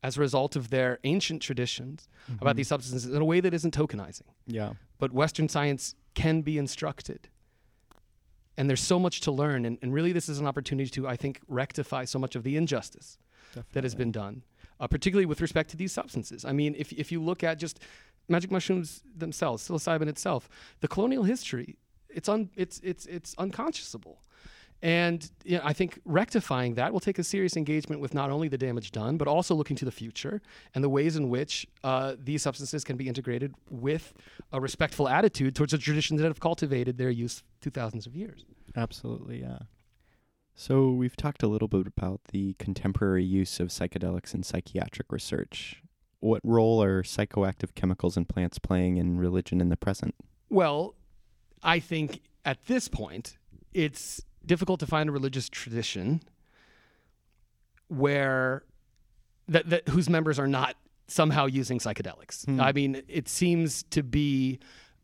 as 0.02 0.16
a 0.16 0.20
result 0.20 0.54
of 0.54 0.70
their 0.70 0.98
ancient 1.04 1.42
traditions 1.42 2.08
about 2.28 2.50
mm-hmm. 2.50 2.56
these 2.58 2.68
substances 2.68 3.12
in 3.12 3.20
a 3.20 3.24
way 3.24 3.40
that 3.40 3.52
isn't 3.52 3.74
tokenizing. 3.74 4.22
Yeah. 4.46 4.74
But 4.98 5.12
Western 5.12 5.48
science 5.48 5.94
can 6.14 6.42
be 6.42 6.56
instructed. 6.56 7.28
And 8.56 8.68
there's 8.68 8.80
so 8.80 8.98
much 8.98 9.20
to 9.22 9.32
learn. 9.32 9.64
And, 9.64 9.78
and 9.82 9.92
really, 9.92 10.12
this 10.12 10.28
is 10.28 10.38
an 10.38 10.46
opportunity 10.46 10.90
to, 10.90 11.08
I 11.08 11.16
think, 11.16 11.40
rectify 11.48 12.04
so 12.04 12.18
much 12.18 12.36
of 12.36 12.42
the 12.42 12.56
injustice 12.56 13.18
that 13.72 13.82
has 13.82 13.94
been 13.94 14.12
done, 14.12 14.44
uh, 14.80 14.86
particularly 14.86 15.26
with 15.26 15.40
respect 15.40 15.70
to 15.70 15.76
these 15.76 15.92
substances. 15.92 16.44
I 16.44 16.52
mean, 16.52 16.74
if, 16.78 16.92
if 16.92 17.10
you 17.12 17.22
look 17.22 17.42
at 17.44 17.58
just 17.58 17.80
magic 18.28 18.50
mushrooms 18.50 19.02
themselves, 19.16 19.66
psilocybin 19.66 20.08
itself, 20.08 20.48
the 20.80 20.88
colonial 20.88 21.24
history, 21.24 21.76
it's, 22.08 22.28
un, 22.28 22.50
it's, 22.56 22.80
it's, 22.82 23.06
it's 23.06 23.34
unconscionable. 23.38 24.22
And 24.80 25.28
you 25.44 25.56
know, 25.56 25.62
I 25.64 25.72
think 25.72 26.00
rectifying 26.04 26.74
that 26.74 26.92
will 26.92 27.00
take 27.00 27.18
a 27.18 27.24
serious 27.24 27.56
engagement 27.56 28.00
with 28.00 28.14
not 28.14 28.30
only 28.30 28.46
the 28.46 28.58
damage 28.58 28.92
done, 28.92 29.16
but 29.16 29.26
also 29.26 29.54
looking 29.54 29.76
to 29.76 29.84
the 29.84 29.90
future 29.90 30.40
and 30.74 30.84
the 30.84 30.88
ways 30.88 31.16
in 31.16 31.28
which 31.30 31.66
uh, 31.82 32.14
these 32.22 32.42
substances 32.42 32.84
can 32.84 32.96
be 32.96 33.08
integrated 33.08 33.54
with 33.70 34.14
a 34.52 34.60
respectful 34.60 35.08
attitude 35.08 35.56
towards 35.56 35.72
the 35.72 35.78
traditions 35.78 36.20
that 36.20 36.28
have 36.28 36.38
cultivated 36.38 36.96
their 36.96 37.10
use 37.10 37.42
through 37.60 37.72
thousands 37.72 38.06
of 38.06 38.14
years. 38.14 38.44
Absolutely, 38.76 39.40
yeah. 39.40 39.58
So 40.60 40.90
we've 40.90 41.14
talked 41.14 41.44
a 41.44 41.46
little 41.46 41.68
bit 41.68 41.86
about 41.86 42.20
the 42.32 42.54
contemporary 42.54 43.22
use 43.22 43.60
of 43.60 43.68
psychedelics 43.68 44.34
in 44.34 44.42
psychiatric 44.42 45.12
research. 45.12 45.84
What 46.18 46.40
role 46.42 46.82
are 46.82 47.04
psychoactive 47.04 47.76
chemicals 47.76 48.16
and 48.16 48.28
plants 48.28 48.58
playing 48.58 48.96
in 48.96 49.18
religion 49.18 49.60
in 49.60 49.68
the 49.68 49.76
present? 49.76 50.16
Well, 50.50 50.96
I 51.62 51.78
think 51.78 52.22
at 52.44 52.66
this 52.66 52.88
point, 52.88 53.38
it's 53.72 54.20
difficult 54.44 54.80
to 54.80 54.86
find 54.86 55.08
a 55.08 55.12
religious 55.12 55.48
tradition 55.48 56.22
where 57.86 58.64
that, 59.46 59.70
that 59.70 59.88
whose 59.88 60.08
members 60.08 60.40
are 60.40 60.48
not 60.48 60.74
somehow 61.06 61.46
using 61.46 61.78
psychedelics. 61.78 62.46
Hmm. 62.46 62.60
I 62.60 62.72
mean, 62.72 63.02
it 63.06 63.28
seems 63.28 63.84
to 63.90 64.02
be 64.02 64.58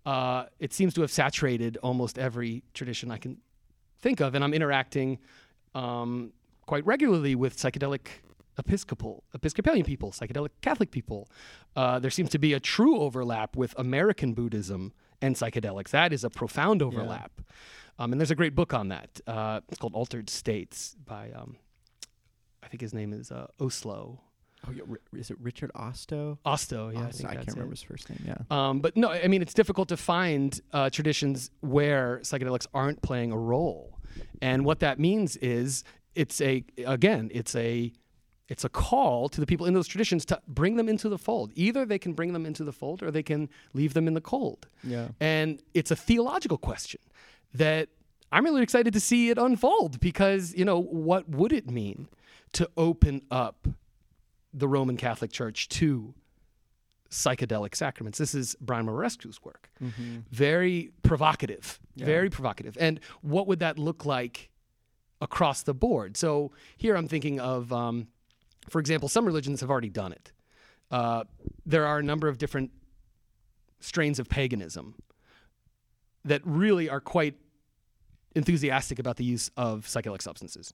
uh, 0.05 0.47
it 0.59 0.73
seems 0.73 0.95
to 0.95 1.03
have 1.03 1.13
saturated 1.13 1.79
almost 1.81 2.19
every 2.19 2.65
tradition 2.75 3.13
I 3.13 3.19
can 3.19 3.37
think 4.01 4.21
of, 4.21 4.35
and 4.35 4.43
I'm 4.43 4.53
interacting 4.53 5.19
um, 5.75 6.33
quite 6.67 6.85
regularly 6.87 7.35
with 7.35 7.57
psychedelic 7.57 8.07
Episcopal 8.57 9.25
Episcopalian 9.35 9.85
people, 9.85 10.13
psychedelic 10.13 10.51
Catholic 10.63 10.91
people. 10.91 11.29
Uh, 11.75 11.99
there 11.99 12.11
seems 12.11 12.31
to 12.31 12.39
be 12.39 12.53
a 12.53 12.61
true 12.61 13.01
overlap 13.01 13.57
with 13.57 13.75
American 13.79 14.33
Buddhism 14.33 14.93
and 15.21 15.35
psychedelics. 15.35 15.91
That 15.91 16.13
is 16.13 16.25
a 16.25 16.31
profound 16.31 16.83
overlap. 16.83 17.33
Um, 17.99 18.13
and 18.13 18.21
there's 18.21 18.31
a 18.31 18.37
great 18.37 18.55
book 18.55 18.75
on 18.75 18.89
that. 18.89 19.21
Uh, 19.27 19.61
it's 19.69 19.79
called 19.79 19.95
Altered 19.95 20.29
States 20.31 20.97
by, 21.05 21.31
um, 21.33 21.57
I 22.63 22.69
think 22.69 22.81
his 22.81 22.95
name 22.95 23.13
is 23.13 23.31
uh, 23.31 23.47
Osto. 23.61 24.19
Oh, 24.67 24.73
yeah, 24.73 24.83
is 25.19 25.31
it 25.31 25.37
Richard 25.41 25.71
Osto? 25.75 26.39
Osto, 26.45 26.93
yeah. 26.93 27.07
I, 27.07 27.11
think 27.11 27.29
I 27.29 27.35
can't 27.35 27.49
it. 27.49 27.55
remember 27.55 27.73
his 27.73 27.83
first 27.83 28.09
name. 28.11 28.25
Yeah. 28.27 28.37
Um, 28.51 28.81
but 28.81 28.97
no, 28.97 29.11
I 29.11 29.29
mean, 29.29 29.43
it's 29.43 29.55
difficult 29.55 29.89
to 29.89 29.97
find 29.97 30.61
uh, 30.73 30.91
traditions 30.91 31.51
where 31.61 32.21
psychedelics 32.23 32.67
aren't 32.73 33.03
playing 33.03 33.33
a 33.33 33.39
role. 33.39 33.99
And 34.41 34.65
what 34.65 34.81
that 34.81 34.99
means 34.99 35.37
is 35.39 35.85
it's 36.15 36.41
a, 36.41 36.65
again, 36.87 37.31
it's 37.35 37.55
a, 37.57 37.93
it's 38.49 38.65
a 38.65 38.69
call 38.69 39.29
to 39.31 39.41
the 39.41 39.47
people 39.47 39.67
in 39.67 39.75
those 39.75 39.87
traditions 39.89 40.25
to 40.27 40.41
bring 40.47 40.77
them 40.77 40.89
into 40.89 41.09
the 41.09 41.19
fold. 41.19 41.51
Either 41.55 41.85
they 41.85 41.99
can 41.99 42.13
bring 42.13 42.33
them 42.33 42.47
into 42.47 42.63
the 42.63 42.73
fold 42.73 43.03
or 43.03 43.11
they 43.11 43.23
can 43.23 43.49
leave 43.73 43.95
them 43.95 44.07
in 44.07 44.15
the 44.15 44.21
cold. 44.21 44.67
Yeah. 44.83 45.09
And 45.19 45.63
it's 45.73 45.91
a 45.91 45.97
theological 45.97 46.59
question 46.59 47.01
that 47.55 47.89
I'm 48.31 48.45
really 48.45 48.63
excited 48.63 48.93
to 48.93 49.01
see 49.01 49.31
it 49.31 49.39
unfold 49.39 50.01
because, 50.01 50.55
you 50.55 50.65
know, 50.65 50.81
what 50.81 51.29
would 51.29 51.53
it 51.53 51.71
mean 51.71 52.09
to 52.53 52.69
open 52.77 53.23
up 53.31 53.67
the 54.55 54.69
Roman 54.69 54.97
Catholic 54.97 55.33
Church 55.33 55.69
to 55.71 56.15
psychedelic 57.11 57.75
sacraments? 57.75 58.19
This 58.19 58.35
is 58.35 58.57
Brian 58.61 58.87
Muraresku's 58.87 59.43
work. 59.45 59.69
Mm-hmm. 59.83 60.21
Very 60.31 60.93
provocative, 61.03 61.81
Yeah. 61.95 62.07
very 62.07 62.31
provocative. 62.31 62.77
And 62.81 63.01
what 63.21 63.47
would 63.47 63.59
that 63.59 63.79
look 63.79 64.05
like 64.07 64.51
across 65.21 65.63
the 65.63 65.75
board? 65.75 66.17
So 66.17 66.53
here 66.77 66.97
I'm 66.97 67.09
thinking 67.09 67.41
of, 67.41 67.73
um, 67.73 68.09
for 68.69 68.81
example, 68.81 69.09
some 69.09 69.27
religions 69.27 69.61
have 69.61 69.71
already 69.71 69.91
done 69.91 70.13
it. 70.13 70.33
Uh, 70.91 71.25
there 71.67 71.87
are 71.87 71.99
a 71.99 72.03
number 72.03 72.29
of 72.29 72.39
different 72.39 72.71
strains 73.81 74.19
of 74.19 74.29
paganism 74.29 74.95
that 76.25 76.41
really 76.45 76.89
are 76.89 77.01
quite 77.01 77.35
enthusiastic 78.35 78.99
about 78.99 79.17
the 79.17 79.25
use 79.25 79.51
of 79.57 79.87
psychedelic 79.87 80.23
substances. 80.23 80.73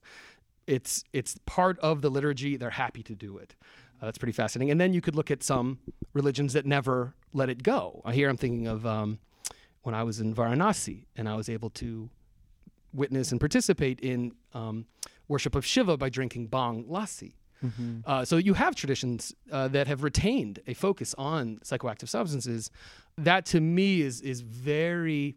It's 0.67 1.03
it's 1.13 1.37
part 1.45 1.79
of 1.79 2.01
the 2.01 2.09
liturgy. 2.09 2.57
They're 2.57 2.69
happy 2.69 3.03
to 3.03 3.15
do 3.15 3.37
it. 3.37 3.55
Uh, 4.01 4.05
that's 4.05 4.17
pretty 4.17 4.33
fascinating. 4.33 4.71
And 4.71 4.81
then 4.81 4.93
you 4.93 5.01
could 5.01 5.15
look 5.15 5.29
at 5.29 5.43
some 5.43 5.79
religions 6.13 6.53
that 6.53 6.65
never 6.65 7.13
let 7.33 7.49
it 7.49 7.61
go. 7.63 8.01
Uh, 8.03 8.11
here 8.11 8.29
I'm 8.29 8.37
thinking 8.37 8.67
of 8.67 8.85
um, 8.85 9.19
when 9.83 9.93
I 9.93 10.03
was 10.03 10.19
in 10.19 10.33
Varanasi 10.33 11.05
and 11.15 11.29
I 11.29 11.35
was 11.35 11.49
able 11.49 11.69
to 11.71 12.09
witness 12.93 13.31
and 13.31 13.39
participate 13.39 13.99
in 13.99 14.33
um, 14.53 14.85
worship 15.27 15.55
of 15.55 15.65
Shiva 15.65 15.97
by 15.97 16.09
drinking 16.09 16.49
bhang 16.49 16.87
lassi. 16.87 17.33
Mm-hmm. 17.63 17.99
Uh, 18.05 18.25
so 18.25 18.37
you 18.37 18.55
have 18.55 18.75
traditions 18.75 19.35
uh, 19.51 19.67
that 19.67 19.87
have 19.87 20.03
retained 20.03 20.59
a 20.65 20.73
focus 20.73 21.13
on 21.17 21.59
psychoactive 21.63 22.09
substances. 22.09 22.71
That 23.17 23.45
to 23.47 23.61
me 23.61 24.01
is 24.01 24.21
is 24.21 24.41
very 24.41 25.35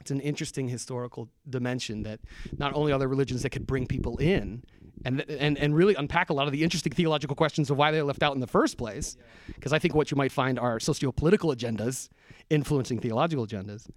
it's 0.00 0.10
an 0.10 0.20
interesting 0.20 0.68
historical 0.68 1.28
dimension 1.48 2.02
that 2.04 2.20
not 2.58 2.74
only 2.74 2.92
are 2.92 2.98
there 2.98 3.08
religions 3.08 3.42
that 3.42 3.50
could 3.50 3.66
bring 3.66 3.86
people 3.86 4.16
in 4.18 4.62
and 5.04 5.22
and 5.30 5.58
and 5.58 5.74
really 5.74 5.94
unpack 5.94 6.30
a 6.30 6.32
lot 6.32 6.46
of 6.46 6.52
the 6.52 6.62
interesting 6.62 6.92
theological 6.92 7.36
questions 7.36 7.70
of 7.70 7.76
why 7.76 7.90
they're 7.90 8.04
left 8.04 8.22
out 8.22 8.34
in 8.34 8.40
the 8.40 8.46
first 8.46 8.76
place 8.76 9.16
because 9.54 9.72
I 9.72 9.78
think 9.78 9.94
what 9.94 10.10
you 10.10 10.16
might 10.16 10.32
find 10.32 10.58
are 10.58 10.80
socio-political 10.80 11.54
agendas 11.54 12.08
influencing 12.48 12.98
theological 12.98 13.46
agendas 13.46 13.88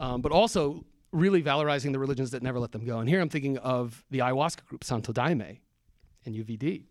um, 0.00 0.20
but 0.20 0.32
also 0.32 0.84
really 1.12 1.42
valorizing 1.42 1.92
the 1.92 1.98
religions 1.98 2.30
that 2.30 2.40
never 2.42 2.60
let 2.60 2.70
them 2.70 2.84
go. 2.84 3.00
And 3.00 3.08
here 3.08 3.20
I'm 3.20 3.28
thinking 3.28 3.58
of 3.58 4.04
the 4.10 4.20
ayahuasca 4.20 4.64
group 4.66 4.84
Santo 4.84 5.12
Daime 5.12 5.58
and 6.24 6.34
UDV 6.34 6.84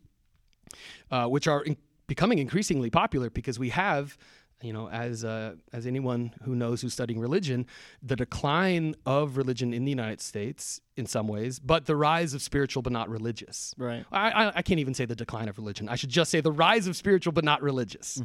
uh, 1.12 1.26
which 1.26 1.48
are 1.48 1.64
in- 1.64 1.78
becoming 2.08 2.40
increasingly 2.40 2.90
popular 2.90 3.30
because 3.30 3.60
we 3.60 3.70
have, 3.70 4.18
you 4.62 4.74
know, 4.74 4.90
as 4.90 5.24
uh, 5.24 5.56
as 5.72 5.86
anyone 5.88 6.34
who 6.44 6.56
knows 6.56 6.82
who's 6.82 6.94
studying 6.94 7.20
religion, 7.20 7.66
the 8.04 8.16
decline 8.16 8.96
of 9.06 9.38
religion 9.38 9.74
in 9.74 9.86
the 9.86 9.90
United 9.90 10.20
States 10.22 10.82
in 10.98 11.06
some 11.06 11.28
ways, 11.28 11.60
but 11.60 11.86
the 11.86 11.96
rise 11.96 12.34
of 12.34 12.42
spiritual 12.42 12.82
but 12.82 12.92
not 12.92 13.10
religious. 13.10 13.74
Right. 13.78 14.06
I, 14.12 14.32
I, 14.32 14.52
I 14.58 14.62
can't 14.62 14.80
even 14.82 14.94
say 14.94 15.06
the 15.06 15.16
decline 15.16 15.48
of 15.48 15.58
religion. 15.58 15.88
I 15.88 15.96
should 15.96 16.10
just 16.10 16.30
say 16.30 16.42
the 16.42 16.52
rise 16.52 16.88
of 16.88 16.98
spiritual 16.98 17.32
but 17.32 17.46
not 17.46 17.62
religious. 17.62 18.22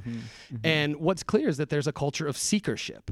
And 0.64 0.96
what's 0.96 1.22
clear 1.22 1.48
is 1.48 1.56
that 1.58 1.68
there's 1.70 1.86
a 1.86 1.92
culture 1.92 2.26
of 2.26 2.36
seekership, 2.36 3.10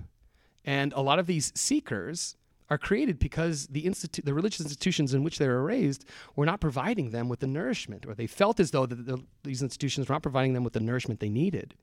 and 0.64 0.92
a 0.94 1.00
lot 1.00 1.18
of 1.18 1.26
these 1.26 1.52
seekers 1.54 2.36
are 2.70 2.78
created 2.78 3.18
because 3.18 3.66
the 3.66 3.84
institu- 3.84 4.24
the 4.24 4.32
religious 4.32 4.60
institutions 4.60 5.12
in 5.12 5.22
which 5.22 5.38
they 5.38 5.46
were 5.46 5.62
raised 5.62 6.06
were 6.34 6.46
not 6.46 6.58
providing 6.60 7.10
them 7.10 7.28
with 7.28 7.40
the 7.40 7.46
nourishment, 7.46 8.06
or 8.06 8.14
they 8.14 8.26
felt 8.26 8.58
as 8.58 8.70
though 8.70 8.86
that 8.86 9.06
the, 9.06 9.22
these 9.44 9.62
institutions 9.62 10.08
were 10.08 10.14
not 10.14 10.22
providing 10.22 10.54
them 10.54 10.64
with 10.64 10.72
the 10.72 10.80
nourishment 10.80 11.20
they 11.20 11.28
needed, 11.28 11.74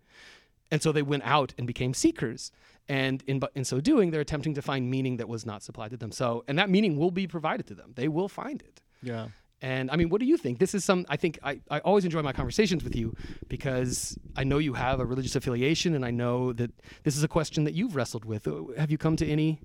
and 0.71 0.81
so 0.81 0.91
they 0.91 1.01
went 1.01 1.23
out 1.25 1.53
and 1.57 1.67
became 1.67 1.93
seekers. 1.93 2.51
And 2.87 3.23
in, 3.27 3.39
in 3.53 3.65
so 3.65 3.79
doing, 3.79 4.09
they're 4.09 4.21
attempting 4.21 4.55
to 4.55 4.61
find 4.61 4.89
meaning 4.89 5.17
that 5.17 5.29
was 5.29 5.45
not 5.45 5.61
supplied 5.61 5.91
to 5.91 5.97
them. 5.97 6.11
So, 6.11 6.43
and 6.47 6.57
that 6.57 6.69
meaning 6.69 6.97
will 6.97 7.11
be 7.11 7.27
provided 7.27 7.67
to 7.67 7.75
them. 7.75 7.93
They 7.95 8.07
will 8.07 8.27
find 8.27 8.61
it. 8.61 8.81
Yeah. 9.03 9.27
And 9.61 9.91
I 9.91 9.95
mean, 9.95 10.09
what 10.09 10.21
do 10.21 10.25
you 10.25 10.37
think? 10.37 10.59
This 10.59 10.73
is 10.73 10.85
some, 10.85 11.05
I 11.09 11.17
think 11.17 11.37
I, 11.43 11.59
I 11.69 11.79
always 11.79 12.05
enjoy 12.05 12.21
my 12.21 12.31
conversations 12.31 12.83
with 12.83 12.95
you 12.95 13.15
because 13.47 14.17
I 14.35 14.43
know 14.43 14.57
you 14.57 14.73
have 14.73 14.99
a 14.99 15.05
religious 15.05 15.35
affiliation 15.35 15.93
and 15.95 16.05
I 16.05 16.11
know 16.11 16.53
that 16.53 16.71
this 17.03 17.17
is 17.17 17.23
a 17.23 17.27
question 17.27 17.65
that 17.65 17.73
you've 17.73 17.95
wrestled 17.95 18.25
with. 18.25 18.47
Uh, 18.47 18.63
Have 18.77 18.89
you 18.89 18.97
come 18.97 19.15
to 19.17 19.27
any 19.27 19.59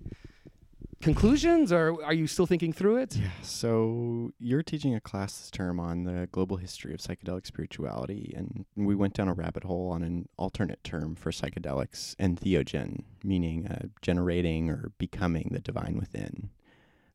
conclusions 1.04 1.70
or 1.70 2.02
are 2.02 2.14
you 2.14 2.26
still 2.26 2.46
thinking 2.46 2.72
through 2.72 2.96
it? 2.96 3.14
Yeah. 3.16 3.28
So 3.42 4.32
you're 4.38 4.62
teaching 4.62 4.94
a 4.94 5.00
class 5.00 5.38
this 5.38 5.50
term 5.50 5.78
on 5.78 6.04
the 6.04 6.28
global 6.32 6.56
history 6.56 6.94
of 6.94 7.00
psychedelic 7.00 7.46
spirituality, 7.46 8.32
and 8.34 8.64
we 8.74 8.94
went 8.94 9.14
down 9.14 9.28
a 9.28 9.34
rabbit 9.34 9.64
hole 9.64 9.90
on 9.90 10.02
an 10.02 10.28
alternate 10.38 10.82
term 10.82 11.14
for 11.14 11.30
psychedelics, 11.30 12.16
entheogen, 12.16 13.04
meaning 13.22 13.66
uh, 13.66 13.86
generating 14.00 14.70
or 14.70 14.92
becoming 14.98 15.50
the 15.52 15.60
divine 15.60 15.96
within. 15.98 16.50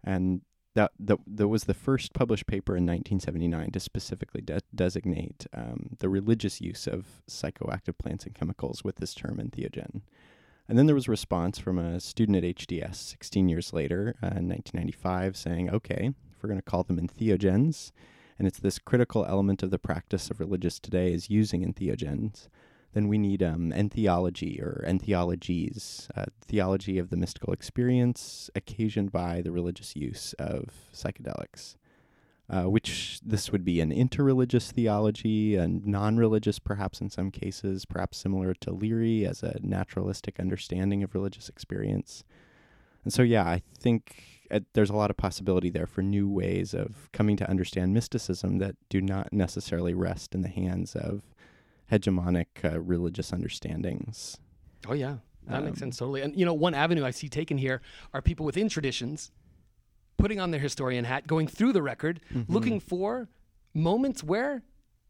And 0.03 0.41
that, 0.75 0.91
that 0.99 1.17
that 1.25 1.47
was 1.47 1.63
the 1.63 1.73
first 1.73 2.13
published 2.13 2.45
paper 2.45 2.73
in 2.73 2.85
1979 2.85 3.71
to 3.71 3.79
specifically 3.79 4.41
de- 4.41 4.61
designate 4.73 5.47
um, 5.51 5.97
the 5.97 6.09
religious 6.09 6.61
use 6.61 6.85
of 6.85 7.23
psychoactive 7.27 7.97
plants 7.97 8.25
and 8.25 8.35
chemicals 8.35 8.83
with 8.83 8.97
this 8.97 9.15
term 9.15 9.37
entheogen. 9.37 10.01
And 10.69 10.77
then 10.77 10.85
there 10.85 10.93
was 10.93 11.07
a 11.07 11.11
response 11.11 11.57
from 11.57 11.79
a 11.79 11.99
student 11.99 12.37
at 12.37 12.43
HDS 12.43 12.93
16 12.93 13.49
years 13.49 13.73
later 13.73 14.15
uh, 14.21 14.37
in 14.37 14.47
1995 14.47 15.35
saying, 15.35 15.71
okay, 15.71 16.11
if 16.31 16.43
we're 16.43 16.47
going 16.47 16.61
to 16.61 16.69
call 16.69 16.83
them 16.83 16.99
entheogens, 16.99 17.91
and 18.37 18.47
it's 18.47 18.59
this 18.59 18.77
critical 18.77 19.25
element 19.25 19.63
of 19.63 19.71
the 19.71 19.79
practice 19.79 20.29
of 20.29 20.39
religious 20.39 20.79
today 20.79 21.11
is 21.11 21.27
using 21.27 21.65
entheogens, 21.65 22.49
then 22.93 23.07
we 23.07 23.17
need 23.17 23.41
um, 23.41 23.71
entheology 23.71 24.61
or 24.61 24.85
entheologies, 24.87 26.07
uh, 26.15 26.25
theology 26.45 26.99
of 26.99 27.09
the 27.09 27.17
mystical 27.17 27.51
experience 27.51 28.51
occasioned 28.53 29.11
by 29.11 29.41
the 29.41 29.51
religious 29.51 29.95
use 29.95 30.33
of 30.37 30.69
psychedelics. 30.93 31.77
Uh, 32.51 32.63
which 32.63 33.19
this 33.23 33.51
would 33.51 33.63
be 33.63 33.79
an 33.79 33.91
interreligious 33.91 34.71
theology, 34.71 35.55
and 35.55 35.85
non-religious, 35.85 36.57
perhaps 36.57 36.99
in 36.99 37.07
some 37.07 37.29
cases, 37.29 37.85
perhaps 37.85 38.17
similar 38.17 38.55
to 38.55 38.71
Leary 38.71 39.23
as 39.23 39.43
a 39.43 39.59
naturalistic 39.61 40.39
understanding 40.39 41.03
of 41.03 41.13
religious 41.13 41.47
experience. 41.47 42.23
And 43.03 43.13
so, 43.13 43.21
yeah, 43.21 43.43
I 43.43 43.61
think 43.77 44.23
uh, 44.49 44.61
there's 44.73 44.89
a 44.89 44.95
lot 44.95 45.11
of 45.11 45.17
possibility 45.17 45.69
there 45.69 45.85
for 45.85 46.01
new 46.01 46.27
ways 46.27 46.73
of 46.73 47.11
coming 47.11 47.37
to 47.37 47.47
understand 47.47 47.93
mysticism 47.93 48.57
that 48.57 48.75
do 48.89 48.99
not 48.99 49.31
necessarily 49.31 49.93
rest 49.93 50.33
in 50.33 50.41
the 50.41 50.49
hands 50.49 50.95
of 50.95 51.21
hegemonic 51.91 52.47
uh, 52.63 52.79
religious 52.79 53.31
understandings. 53.31 54.39
Oh 54.87 54.93
yeah, 54.93 55.17
that 55.45 55.59
Um, 55.59 55.65
makes 55.65 55.77
sense 55.77 55.97
totally. 55.97 56.21
And 56.21 56.35
you 56.35 56.45
know, 56.45 56.53
one 56.53 56.73
avenue 56.73 57.05
I 57.05 57.11
see 57.11 57.29
taken 57.29 57.59
here 57.59 57.81
are 58.11 58.23
people 58.23 58.45
within 58.45 58.69
traditions 58.69 59.31
putting 60.19 60.39
on 60.39 60.51
their 60.51 60.59
historian 60.59 61.05
hat, 61.05 61.25
going 61.25 61.47
through 61.47 61.73
the 61.73 61.81
record, 61.81 62.19
Mm-hmm. 62.33 62.53
looking 62.53 62.79
for 62.79 63.29
moments 63.73 64.23
where 64.23 64.61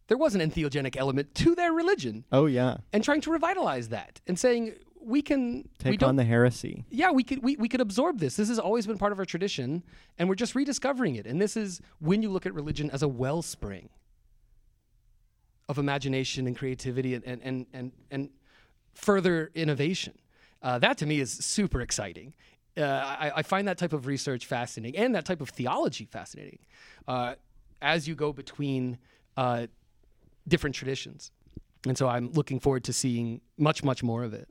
there 0.08 0.18
was 0.18 0.36
an 0.36 0.42
entheogenic 0.42 0.96
element 0.98 1.34
to 1.36 1.54
their 1.56 1.72
religion, 1.74 2.24
Oh 2.32 2.46
yeah, 2.46 2.78
and 2.94 3.04
trying 3.04 3.22
to 3.22 3.32
revitalize 3.32 3.90
that, 3.90 4.22
and 4.28 4.38
saying 4.40 4.74
we 5.02 5.22
can 5.22 5.68
take 5.80 6.00
don't 6.00 6.10
on 6.10 6.16
the 6.18 6.24
heresy. 6.26 6.84
yeah, 6.90 7.12
we 7.12 7.24
could 7.24 7.42
we, 7.44 7.56
we 7.58 7.68
could 7.70 7.82
absorb 7.82 8.20
this. 8.20 8.36
This 8.36 8.50
has 8.50 8.60
always 8.60 8.86
been 8.88 8.98
part 8.98 9.12
of 9.12 9.20
our 9.20 9.26
tradition, 9.26 9.84
and 10.18 10.28
we're 10.30 10.36
just 10.36 10.56
rediscovering 10.56 11.16
it. 11.16 11.26
And 11.26 11.42
this 11.42 11.56
is 11.56 11.80
when 12.00 12.22
you 12.22 12.30
look 12.30 12.46
at 12.46 12.54
religion 12.54 12.90
as 12.92 13.02
a 13.04 13.08
wellspring 13.08 13.90
of 15.68 15.78
imagination 15.78 16.48
and 16.48 16.58
creativity 16.58 17.14
and 17.16 17.24
and 17.26 17.42
and 17.44 17.66
and, 17.74 17.92
and 18.12 18.30
further 18.94 19.52
innovation. 19.56 20.14
Uh, 20.62 20.78
that 20.80 20.98
to 20.98 21.06
me 21.06 21.20
is 21.22 21.32
super 21.32 21.80
exciting. 21.82 22.34
Uh, 22.80 23.16
I, 23.20 23.32
I 23.38 23.42
find 23.44 23.68
that 23.68 23.78
type 23.78 23.94
of 23.94 24.08
research 24.08 24.46
fascinating 24.46 25.00
and 25.00 25.14
that 25.16 25.26
type 25.26 25.42
of 25.42 25.50
theology 25.50 26.06
fascinating 26.06 26.60
uh, 27.08 27.36
as 27.82 28.08
you 28.08 28.16
go 28.16 28.32
between 28.32 28.98
uh, 29.36 29.68
different 30.48 30.76
traditions. 30.76 31.32
And 31.86 31.98
so 31.98 32.08
I'm 32.08 32.32
looking 32.32 32.60
forward 32.60 32.84
to 32.86 32.94
seeing 32.94 33.42
much, 33.58 33.84
much 33.84 34.02
more 34.04 34.24
of 34.24 34.34
it. 34.34 34.48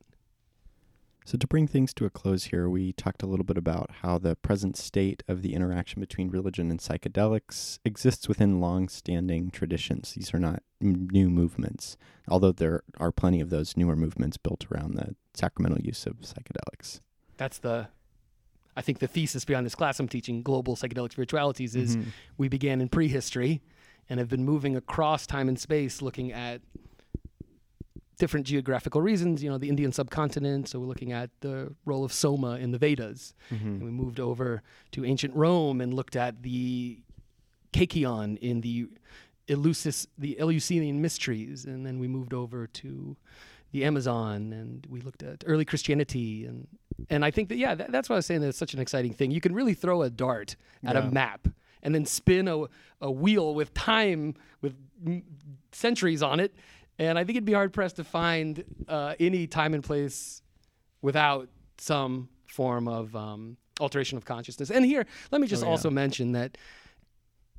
So, 1.24 1.36
to 1.36 1.46
bring 1.46 1.66
things 1.66 1.92
to 1.92 2.06
a 2.06 2.10
close 2.10 2.44
here, 2.44 2.70
we 2.70 2.94
talked 2.94 3.22
a 3.22 3.26
little 3.26 3.44
bit 3.44 3.58
about 3.58 3.90
how 4.00 4.16
the 4.16 4.34
present 4.34 4.78
state 4.78 5.22
of 5.28 5.42
the 5.42 5.52
interaction 5.52 6.00
between 6.00 6.30
religion 6.30 6.70
and 6.70 6.80
psychedelics 6.80 7.80
exists 7.84 8.28
within 8.28 8.62
long 8.62 8.88
standing 8.88 9.50
traditions. 9.50 10.14
These 10.14 10.32
are 10.32 10.38
not 10.38 10.62
m- 10.80 11.06
new 11.12 11.28
movements, 11.28 11.98
although 12.28 12.52
there 12.52 12.82
are 12.96 13.12
plenty 13.12 13.42
of 13.42 13.50
those 13.50 13.76
newer 13.76 13.94
movements 13.94 14.38
built 14.38 14.64
around 14.72 14.94
the 14.94 15.16
sacramental 15.34 15.82
use 15.82 16.06
of 16.06 16.14
psychedelics. 16.20 17.00
that's 17.36 17.58
the 17.58 17.88
I 18.78 18.80
think 18.80 19.00
the 19.00 19.08
thesis 19.08 19.44
behind 19.44 19.66
this 19.66 19.74
class 19.74 19.98
I'm 19.98 20.08
teaching 20.08 20.40
global 20.42 20.76
psychedelic 20.76 21.10
spiritualities 21.12 21.74
is 21.74 21.96
Mhm. 21.96 22.04
we 22.38 22.48
began 22.48 22.80
in 22.80 22.88
prehistory 22.88 23.60
and 24.08 24.20
have 24.20 24.28
been 24.28 24.44
moving 24.44 24.76
across 24.76 25.26
time 25.26 25.48
and 25.48 25.58
space 25.58 26.00
looking 26.00 26.32
at 26.32 26.62
different 28.18 28.46
geographical 28.46 29.00
reasons, 29.00 29.42
you 29.42 29.50
know, 29.50 29.58
the 29.58 29.68
Indian 29.68 29.92
subcontinent, 29.92 30.68
so 30.68 30.78
we're 30.80 30.86
looking 30.86 31.12
at 31.12 31.30
the 31.40 31.74
role 31.84 32.04
of 32.04 32.12
soma 32.12 32.56
in 32.58 32.70
the 32.72 32.78
Vedas. 32.78 33.34
And 33.50 33.82
we 33.82 33.90
moved 33.90 34.18
over 34.20 34.62
to 34.92 35.04
ancient 35.04 35.34
Rome 35.34 35.80
and 35.80 35.92
looked 35.94 36.16
at 36.16 36.42
the 36.42 37.00
kykeon 37.72 38.38
in 38.38 38.60
the 38.60 38.88
Eleusis, 39.48 40.06
the 40.16 40.38
Eleusinian 40.38 41.00
mysteries, 41.00 41.64
and 41.64 41.86
then 41.86 41.98
we 41.98 42.06
moved 42.08 42.34
over 42.34 42.66
to 42.66 43.16
the 43.72 43.84
Amazon 43.84 44.52
and 44.52 44.86
we 44.88 45.00
looked 45.00 45.22
at 45.22 45.44
early 45.46 45.64
Christianity 45.64 46.44
and 46.46 46.66
and 47.10 47.24
I 47.24 47.30
think 47.30 47.48
that 47.50 47.56
yeah, 47.56 47.74
that, 47.76 47.92
that's 47.92 48.08
why 48.08 48.16
I 48.16 48.18
was 48.18 48.26
saying 48.26 48.40
that 48.40 48.48
it's 48.48 48.58
such 48.58 48.74
an 48.74 48.80
exciting 48.80 49.12
thing. 49.12 49.30
You 49.30 49.40
can 49.40 49.54
really 49.54 49.74
throw 49.74 50.02
a 50.02 50.10
dart 50.10 50.56
at 50.84 50.94
Yeah. 50.96 51.06
a 51.06 51.10
map 51.10 51.46
and 51.82 51.94
then 51.94 52.04
spin 52.04 52.48
a, 52.48 52.64
a 53.00 53.10
wheel 53.10 53.54
with 53.54 53.72
time 53.74 54.34
with 54.62 54.74
m- 55.06 55.22
centuries 55.70 56.22
on 56.24 56.40
it, 56.40 56.54
and 56.98 57.16
I 57.16 57.22
think 57.22 57.36
it'd 57.36 57.44
be 57.44 57.52
hard 57.52 57.72
pressed 57.72 57.96
to 57.96 58.04
find 58.04 58.64
uh, 58.88 59.14
any 59.20 59.46
time 59.46 59.74
and 59.74 59.84
place 59.84 60.42
without 61.02 61.48
some 61.78 62.28
form 62.46 62.88
of 62.88 63.14
um, 63.14 63.56
alteration 63.78 64.18
of 64.18 64.24
consciousness. 64.24 64.68
And 64.70 64.84
here, 64.84 65.06
let 65.30 65.40
me 65.40 65.46
just 65.46 65.62
Oh, 65.62 65.66
yeah. 65.66 65.70
also 65.70 65.90
mention 65.90 66.32
that 66.32 66.58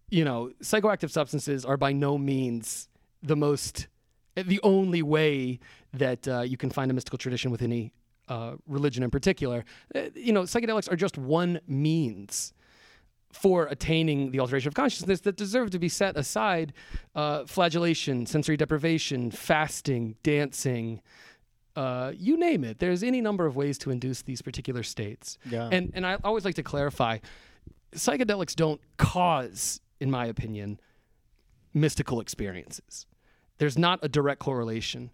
you 0.10 0.26
know 0.26 0.52
psychoactive 0.62 1.12
substances 1.12 1.64
are 1.64 1.78
by 1.78 1.94
no 1.94 2.18
means 2.18 2.90
the 3.24 3.36
most 3.38 3.88
the 4.36 4.60
only 4.64 5.02
way 5.02 5.60
that 5.94 6.28
uh, 6.28 6.42
you 6.42 6.58
can 6.58 6.70
find 6.70 6.92
a 6.92 6.94
mystical 6.94 7.18
tradition 7.18 7.52
with 7.52 7.62
any 7.62 7.94
uh, 8.28 8.56
religion 8.68 9.04
in 9.04 9.10
particular. 9.10 9.66
Uh, 9.94 10.04
you 10.16 10.32
know, 10.32 10.44
psychedelics 10.44 10.92
are 10.92 10.96
just 10.96 11.18
one 11.18 11.60
means 11.68 12.54
for 13.32 13.68
attaining 13.68 14.32
the 14.32 14.40
alteration 14.40 14.68
of 14.68 14.74
consciousness 14.74 15.22
that 15.22 15.36
deserve 15.36 15.70
to 15.72 15.80
be 15.80 15.90
set 15.90 16.18
aside. 16.18 16.74
Uh, 17.16 17.46
flagellation, 17.46 18.26
sensory 18.26 18.58
deprivation, 18.58 19.32
fasting, 19.32 20.16
dancing. 20.24 21.02
Uh, 21.76 22.12
you 22.16 22.38
name 22.38 22.64
it. 22.64 22.80
There's 22.80 23.04
any 23.04 23.22
number 23.22 23.46
of 23.46 23.56
ways 23.56 23.78
to 23.80 23.92
induce 23.92 24.24
these 24.24 24.42
particular 24.42 24.84
states. 24.84 25.38
Yeah. 25.50 25.70
And 25.72 25.92
and 25.94 26.06
I 26.06 26.18
always 26.24 26.44
like 26.44 26.56
to 26.56 26.64
clarify, 26.64 27.20
psychedelics 27.94 28.56
don't 28.56 28.82
cause, 28.98 29.80
in 30.00 30.10
my 30.10 30.26
opinion, 30.26 30.80
mystical 31.74 32.20
experiences. 32.20 33.06
There's 33.60 33.78
not 33.78 34.00
a 34.02 34.10
direct 34.10 34.40
correlation. 34.40 35.12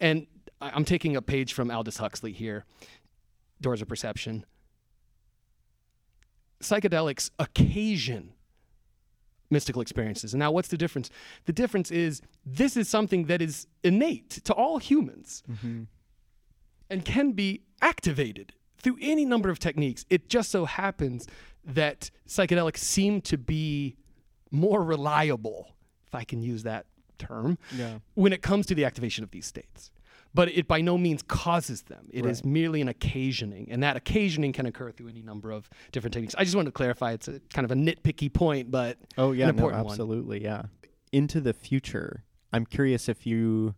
And 0.00 0.26
I'm 0.60 0.84
taking 0.84 1.16
a 1.16 1.22
page 1.22 1.52
from 1.52 1.70
Aldous 1.70 1.96
Huxley 1.98 2.32
here, 2.32 2.64
Doors 3.60 3.82
of 3.82 3.88
Perception. 3.88 4.44
Psychedelics 6.60 7.30
occasion 7.38 8.32
mystical 9.50 9.80
experiences. 9.80 10.34
And 10.34 10.40
now, 10.40 10.50
what's 10.50 10.68
the 10.68 10.76
difference? 10.76 11.08
The 11.46 11.52
difference 11.54 11.90
is 11.90 12.20
this 12.44 12.76
is 12.76 12.86
something 12.88 13.24
that 13.26 13.40
is 13.40 13.66
innate 13.82 14.30
to 14.44 14.52
all 14.52 14.78
humans 14.78 15.42
Mm-hmm. 15.50 15.84
and 16.90 17.04
can 17.04 17.32
be 17.32 17.62
activated 17.80 18.52
through 18.76 18.98
any 19.00 19.24
number 19.24 19.48
of 19.48 19.58
techniques. 19.58 20.04
It 20.10 20.28
just 20.28 20.50
so 20.50 20.66
happens 20.66 21.26
that 21.64 22.10
psychedelics 22.26 22.78
seem 22.78 23.20
to 23.22 23.38
be 23.38 23.96
more 24.50 24.82
reliable, 24.84 25.74
if 26.06 26.14
I 26.14 26.24
can 26.24 26.42
use 26.42 26.62
that 26.64 26.86
term, 27.18 27.58
Yeah. 27.76 27.98
when 28.14 28.32
it 28.32 28.42
comes 28.42 28.66
to 28.66 28.74
the 28.74 28.84
activation 28.84 29.24
of 29.24 29.30
these 29.30 29.46
states. 29.46 29.90
But 30.34 30.48
it 30.50 30.68
by 30.68 30.82
no 30.82 30.98
means 30.98 31.22
causes 31.22 31.82
them. 31.82 32.08
It 32.12 32.26
is 32.26 32.38
Right. 32.44 32.52
merely 32.52 32.80
an 32.82 32.88
occasioning, 32.88 33.68
and 33.70 33.82
that 33.82 33.96
occasioning 33.96 34.52
can 34.52 34.66
occur 34.66 34.90
through 34.92 35.08
any 35.08 35.22
number 35.22 35.50
of 35.50 35.70
different 35.90 36.12
techniques. 36.12 36.34
I 36.36 36.44
just 36.44 36.54
wanted 36.54 36.66
to 36.68 36.72
clarify 36.72 37.12
it's 37.12 37.28
a 37.28 37.40
kind 37.52 37.64
of 37.64 37.70
a 37.70 37.74
nitpicky 37.74 38.32
point, 38.32 38.70
but 38.70 38.98
Oh 39.16 39.32
yeah, 39.32 39.46
no, 39.46 39.50
important 39.50 39.84
one. 39.84 39.92
absolutely, 39.92 40.42
yeah. 40.42 40.64
Into 41.12 41.40
the 41.40 41.54
future, 41.54 42.24
I'm 42.52 42.66
curious 42.66 43.08
if 43.08 43.26
you, 43.26 43.74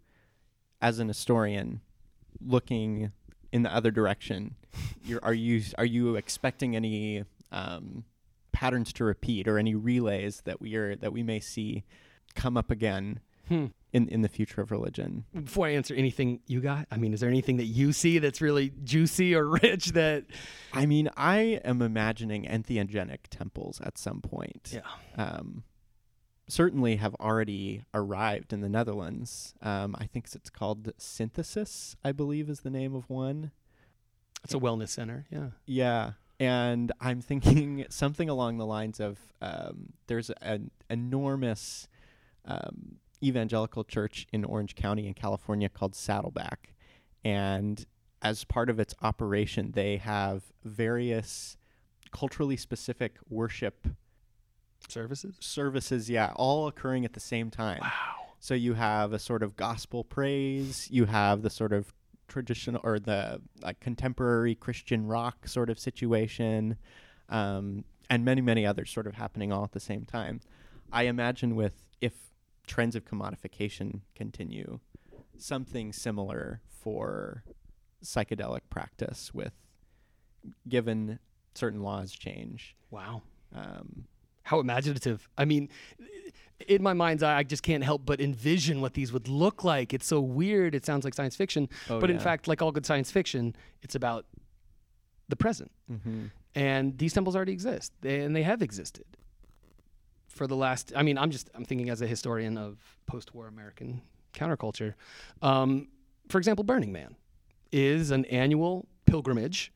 as 0.82 0.98
an 0.98 1.06
historian, 1.08 1.80
looking 2.40 3.12
in 3.52 3.62
the 3.62 3.72
other 3.74 3.90
direction, 3.92 4.56
you're, 5.04 5.24
are 5.24 5.34
you 5.34 5.62
are 5.78 5.84
you 5.84 6.16
expecting 6.16 6.74
any 6.76 7.24
um, 7.52 8.04
patterns 8.52 8.92
to 8.94 9.04
repeat 9.04 9.46
or 9.48 9.58
any 9.58 9.74
relays 9.74 10.42
that 10.42 10.60
we 10.60 10.74
are 10.74 10.96
that 10.96 11.12
we 11.12 11.22
may 11.22 11.40
see 11.40 11.84
come 12.34 12.56
up 12.56 12.70
again 12.70 13.20
Hmm. 13.50 13.66
in 13.92 14.08
in 14.08 14.22
the 14.22 14.28
future 14.28 14.60
of 14.60 14.70
religion? 14.70 15.24
before 15.34 15.66
I 15.66 15.70
answer 15.70 15.92
anything 15.94 16.40
you 16.46 16.60
got, 16.60 16.86
I 16.90 16.96
mean, 16.96 17.12
is 17.12 17.20
there 17.20 17.28
anything 17.28 17.56
that 17.58 17.66
you 17.66 17.92
see 17.92 18.18
that's 18.20 18.40
really 18.40 18.72
juicy 18.84 19.34
or 19.34 19.46
rich 19.62 19.88
that 19.92 20.24
I 20.72 20.86
mean, 20.86 21.10
I 21.16 21.60
am 21.64 21.82
imagining 21.82 22.44
entheogenic 22.44 23.26
temples 23.28 23.80
at 23.82 23.98
some 23.98 24.20
point. 24.20 24.70
Yeah. 24.72 24.80
um, 25.22 25.64
certainly 26.48 26.96
have 26.96 27.14
already 27.16 27.84
arrived 27.94 28.52
in 28.52 28.60
the 28.60 28.68
Netherlands. 28.68 29.54
Um, 29.62 29.94
I 29.98 30.06
think 30.06 30.26
it's 30.34 30.50
called 30.50 30.92
Synthesis, 30.98 31.96
I 32.04 32.12
believe, 32.12 32.48
is 32.50 32.60
the 32.60 32.70
name 32.70 32.94
of 32.94 33.08
one. 33.08 33.52
it's 34.42 34.54
a 34.54 34.58
wellness 34.58 34.88
center? 34.88 35.26
Yeah. 35.30 35.50
Yeah. 35.66 36.12
And 36.40 36.90
I'm 37.00 37.20
thinking 37.30 37.84
something 37.90 38.28
along 38.28 38.58
the 38.58 38.66
lines 38.66 38.98
of 39.00 39.18
um, 39.40 39.92
there's 40.08 40.30
an 40.42 40.70
enormous 40.88 41.86
um, 42.44 42.96
evangelical 43.22 43.84
church 43.84 44.26
in 44.32 44.44
Orange 44.44 44.74
County 44.74 45.06
in 45.06 45.14
California 45.14 45.68
called 45.68 45.94
Saddleback. 45.94 46.74
And 47.24 47.84
as 48.22 48.44
part 48.44 48.70
of 48.70 48.78
its 48.78 48.94
operation, 49.02 49.72
they 49.72 49.96
have 49.98 50.44
various 50.64 51.56
culturally 52.12 52.56
specific 52.56 53.16
worship 53.28 53.86
Services. 54.88 55.36
services, 55.40 56.08
yeah, 56.10 56.32
all 56.36 56.66
occurring 56.66 57.04
at 57.04 57.12
the 57.12 57.20
same 57.20 57.50
time. 57.50 57.80
Wow. 57.82 58.16
So 58.40 58.54
you 58.54 58.74
have 58.74 59.12
a 59.12 59.18
sort 59.18 59.42
of 59.42 59.54
gospel 59.54 60.02
praise, 60.02 60.88
you 60.90 61.04
have 61.04 61.42
the 61.42 61.50
sort 61.50 61.72
of 61.72 61.92
traditional 62.28 62.80
or 62.82 62.98
the 62.98 63.42
like 63.62 63.80
contemporary 63.80 64.54
Christian 64.54 65.06
rock 65.06 65.46
sort 65.46 65.68
of 65.68 65.78
situation, 65.78 66.76
um, 67.28 67.84
and 68.08 68.24
many 68.24 68.40
many 68.40 68.64
others 68.64 68.90
sort 68.90 69.06
of 69.06 69.14
happening 69.14 69.52
all 69.52 69.64
at 69.64 69.72
the 69.72 69.80
same 69.80 70.06
time. 70.06 70.40
I 70.90 71.02
imagine 71.04 71.54
with 71.54 71.82
if 72.00 72.14
trends 72.70 72.94
of 72.94 73.04
commodification 73.04 74.00
continue, 74.14 74.78
something 75.36 75.92
similar 75.92 76.60
for 76.68 77.42
psychedelic 78.04 78.60
practice 78.70 79.34
with 79.34 79.52
given 80.68 81.18
certain 81.52 81.82
laws 81.82 82.12
change. 82.12 82.76
Wow. 82.92 83.22
Um, 83.52 84.04
How 84.44 84.60
imaginative. 84.60 85.28
I 85.36 85.46
mean, 85.46 85.68
in 86.68 86.80
my 86.80 86.92
mind's 86.92 87.24
eye, 87.24 87.38
I 87.38 87.42
just 87.42 87.64
can't 87.64 87.82
help 87.82 88.06
but 88.06 88.20
envision 88.20 88.80
what 88.80 88.94
these 88.94 89.12
would 89.12 89.26
look 89.26 89.64
like. 89.64 89.92
It's 89.92 90.06
so 90.06 90.20
weird. 90.20 90.76
It 90.76 90.86
sounds 90.86 91.04
like 91.04 91.14
science 91.14 91.34
fiction. 91.34 91.68
Oh, 91.88 91.98
but 91.98 92.08
in 92.08 92.20
fact, 92.20 92.46
like 92.46 92.62
all 92.62 92.70
good 92.70 92.86
science 92.86 93.10
fiction, 93.10 93.56
it's 93.82 93.96
about 93.96 94.26
the 95.28 95.34
present. 95.36 95.72
hmm 95.88 96.26
And 96.54 96.96
these 96.98 97.12
temples 97.12 97.34
already 97.34 97.52
exist, 97.52 97.92
and 98.04 98.34
they 98.36 98.44
have 98.44 98.62
existed 98.62 99.06
for 100.30 100.46
the 100.46 100.56
last. 100.56 100.92
I 100.96 101.02
mean, 101.02 101.18
I'm 101.18 101.30
just 101.30 101.50
I'm 101.54 101.64
thinking 101.64 101.90
as 101.90 102.00
a 102.00 102.06
historian 102.06 102.56
of 102.56 102.78
post-war 103.06 103.46
American 103.48 104.00
counterculture. 104.32 104.94
Um, 105.42 105.88
for 106.28 106.38
example, 106.38 106.64
Burning 106.64 106.92
Man 106.92 107.16
is 107.72 108.10
an 108.10 108.24
annual 108.26 108.86
pilgrimage 109.06 109.72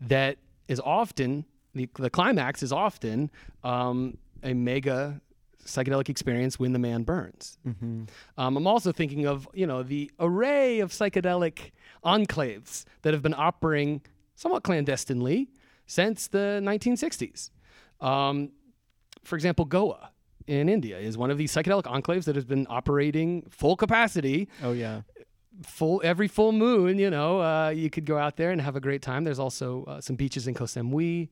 that 0.00 0.38
is 0.68 0.80
often 0.80 1.44
the, 1.74 1.88
the 1.98 2.10
climax 2.10 2.62
is 2.62 2.72
often 2.72 3.30
um, 3.62 4.16
a 4.42 4.54
mega 4.54 5.20
psychedelic 5.64 6.08
experience 6.08 6.58
when 6.58 6.72
the 6.72 6.78
man 6.78 7.02
burns. 7.02 7.58
hmm 7.62 8.04
Um, 8.38 8.56
I'm 8.56 8.66
also 8.66 8.92
thinking 8.92 9.26
of 9.26 9.46
you 9.54 9.66
know 9.66 9.82
the 9.82 10.10
array 10.18 10.80
of 10.80 10.90
psychedelic 10.90 11.72
enclaves 12.04 12.84
that 13.02 13.12
have 13.12 13.22
been 13.22 13.34
operating 13.36 14.00
somewhat 14.34 14.62
clandestinely 14.64 15.50
since 15.86 16.28
the 16.28 16.60
1960s. 16.62 17.50
Um, 18.00 18.52
for 19.24 19.36
example, 19.36 19.64
Goa 19.64 20.10
in 20.46 20.68
India 20.68 20.98
is 20.98 21.16
one 21.18 21.30
of 21.30 21.38
these 21.38 21.52
psychedelic 21.52 21.84
enclaves 21.84 22.24
that 22.24 22.34
has 22.34 22.44
been 22.44 22.66
operating 22.70 23.42
full 23.50 23.76
capacity, 23.76 24.48
Oh 24.62 24.72
yeah. 24.72 25.02
full 25.62 26.00
every 26.04 26.28
full 26.28 26.52
moon. 26.52 26.98
You 26.98 27.10
know, 27.10 27.40
uh, 27.40 27.68
you 27.70 27.90
could 27.90 28.04
go 28.06 28.18
out 28.18 28.36
there 28.36 28.50
and 28.50 28.60
have 28.60 28.76
a 28.76 28.80
great 28.80 29.02
time. 29.02 29.24
There's 29.24 29.38
also 29.38 29.84
uh, 29.84 30.00
some 30.00 30.16
beaches 30.16 30.46
in 30.48 30.54
Koh 30.54 30.64
Samui, 30.64 31.28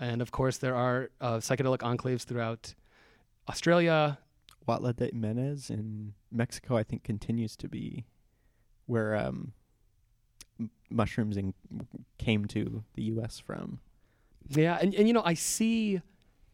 and 0.00 0.22
of 0.22 0.30
course 0.30 0.58
there 0.58 0.74
are 0.74 1.10
uh, 1.20 1.36
psychedelic 1.38 1.78
enclaves 1.78 2.22
throughout 2.24 2.74
Australia, 3.48 4.18
Huautla 4.68 4.94
de 4.96 5.06
Jimenez 5.06 5.68
in 5.70 6.14
Mexico, 6.30 6.76
I 6.76 6.84
think, 6.84 7.02
continues 7.02 7.56
to 7.56 7.68
be 7.68 8.04
where 8.86 9.16
um, 9.16 9.52
m- 10.60 10.70
mushrooms 10.90 11.36
in, 11.36 11.52
came 12.18 12.44
to 12.46 12.84
the 12.94 13.02
U.S. 13.14 13.40
from. 13.40 13.80
Yeah, 14.48 14.78
and, 14.80 14.94
and 14.94 15.06
you 15.08 15.12
know, 15.14 15.22
I 15.24 15.34
see 15.34 16.00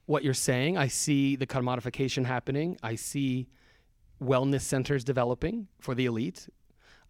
what 0.09 0.25
you're 0.25 0.33
saying. 0.33 0.79
I 0.79 0.89
see 0.89 1.37
the 1.37 1.47
commodification 1.47 2.25
happening. 2.25 2.79
I 2.83 2.95
see 2.95 3.47
wellness 4.23 4.63
centers 4.63 5.05
developing 5.05 5.69
for 5.79 5.95
the 5.95 6.07
elite. 6.07 6.49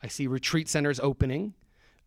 I 0.03 0.09
see 0.09 0.27
retreat 0.27 0.69
centers 0.69 0.99
opening 0.99 1.55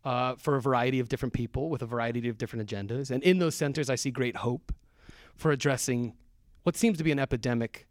uh, 0.04 0.34
for 0.36 0.54
a 0.56 0.60
variety 0.60 1.00
of 1.00 1.08
different 1.08 1.32
people 1.32 1.70
with 1.70 1.80
a 1.80 1.86
variety 1.86 2.28
of 2.28 2.36
different 2.36 2.68
agendas. 2.68 3.10
And 3.10 3.22
in 3.22 3.38
those 3.38 3.54
centers, 3.54 3.88
I 3.88 3.94
see 3.94 4.10
great 4.10 4.36
hope 4.36 4.70
for 5.34 5.50
addressing 5.50 6.12
what 6.64 6.76
seems 6.76 6.98
to 6.98 7.04
be 7.04 7.10
an 7.10 7.18
epidemic 7.18 7.86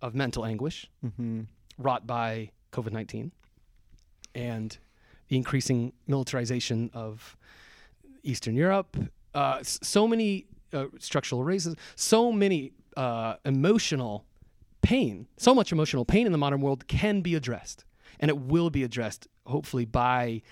of 0.00 0.12
mental 0.14 0.44
anguish 0.44 0.90
Mm-hmm. 1.06 1.42
wrought 1.78 2.04
by 2.04 2.50
COVID 2.72 2.90
19 2.90 3.30
and 4.34 4.76
the 5.28 5.36
increasing 5.36 5.92
militarization 6.08 6.90
of 6.92 7.36
Eastern 8.24 8.56
Europe. 8.56 8.96
Uh, 9.34 9.60
so 9.62 10.08
many 10.08 10.46
uh, 10.72 10.86
structural 10.98 11.44
races, 11.44 11.74
so 11.96 12.32
many 12.32 12.72
uh, 12.96 13.36
emotional 13.44 14.24
pain, 14.82 15.26
so 15.36 15.54
much 15.54 15.72
emotional 15.72 16.04
pain 16.04 16.26
in 16.26 16.32
the 16.32 16.38
modern 16.38 16.60
world 16.60 16.86
can 16.88 17.20
be 17.20 17.34
addressed. 17.34 17.84
And 18.20 18.28
it 18.28 18.38
will 18.38 18.70
be 18.70 18.82
addressed, 18.84 19.26
hopefully, 19.46 19.84
by 19.84 20.42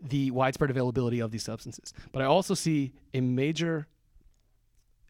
the 0.00 0.30
widespread 0.30 0.70
availability 0.70 1.20
of 1.20 1.30
these 1.30 1.42
substances. 1.42 1.92
But 2.12 2.22
I 2.22 2.24
also 2.24 2.54
see 2.54 2.92
a 3.12 3.20
major, 3.20 3.86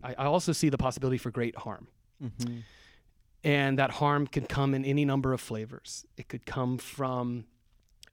I, 0.02 0.14
I 0.18 0.24
also 0.24 0.52
see 0.52 0.68
the 0.68 0.78
possibility 0.78 1.18
for 1.18 1.30
great 1.30 1.56
harm 1.56 1.88
Mm-hmm. 2.22 2.58
and 3.44 3.78
that 3.78 3.92
harm 3.92 4.26
could 4.26 4.46
come 4.46 4.74
in 4.74 4.84
any 4.84 5.06
number 5.06 5.32
of 5.32 5.40
flavors. 5.40 6.04
It 6.18 6.28
could 6.28 6.44
come 6.44 6.76
from 6.76 7.46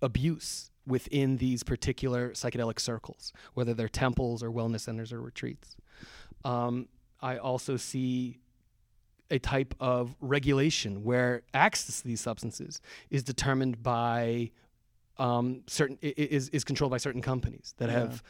abuse 0.01 0.71
within 0.85 1.35
these 1.37 1.63
particular 1.63 2.29
psychedelic 2.29 2.79
circles, 2.79 3.33
whether 3.53 3.73
they're 3.73 3.89
temples 3.89 4.41
or 4.41 4.49
wellness 4.49 4.81
centers 4.81 5.11
or 5.11 5.19
retreats. 5.19 5.75
Um, 6.45 6.87
I 7.21 7.37
also 7.37 7.77
see 7.77 8.39
a 9.29 9.39
type 9.39 9.75
of 9.79 10.15
regulation 10.21 11.03
where 11.03 11.41
access 11.53 12.01
to 12.01 12.07
these 12.07 12.21
substances 12.21 12.79
is 13.09 13.23
determined 13.23 13.83
by 13.83 14.51
um, 15.17 15.63
certain 15.67 15.97
is 16.01 16.49
is 16.49 16.63
controlled 16.63 16.91
by 16.91 16.97
certain 16.97 17.21
companies 17.21 17.73
that 17.77 17.89
Yeah. 17.89 17.99
have 17.99 18.23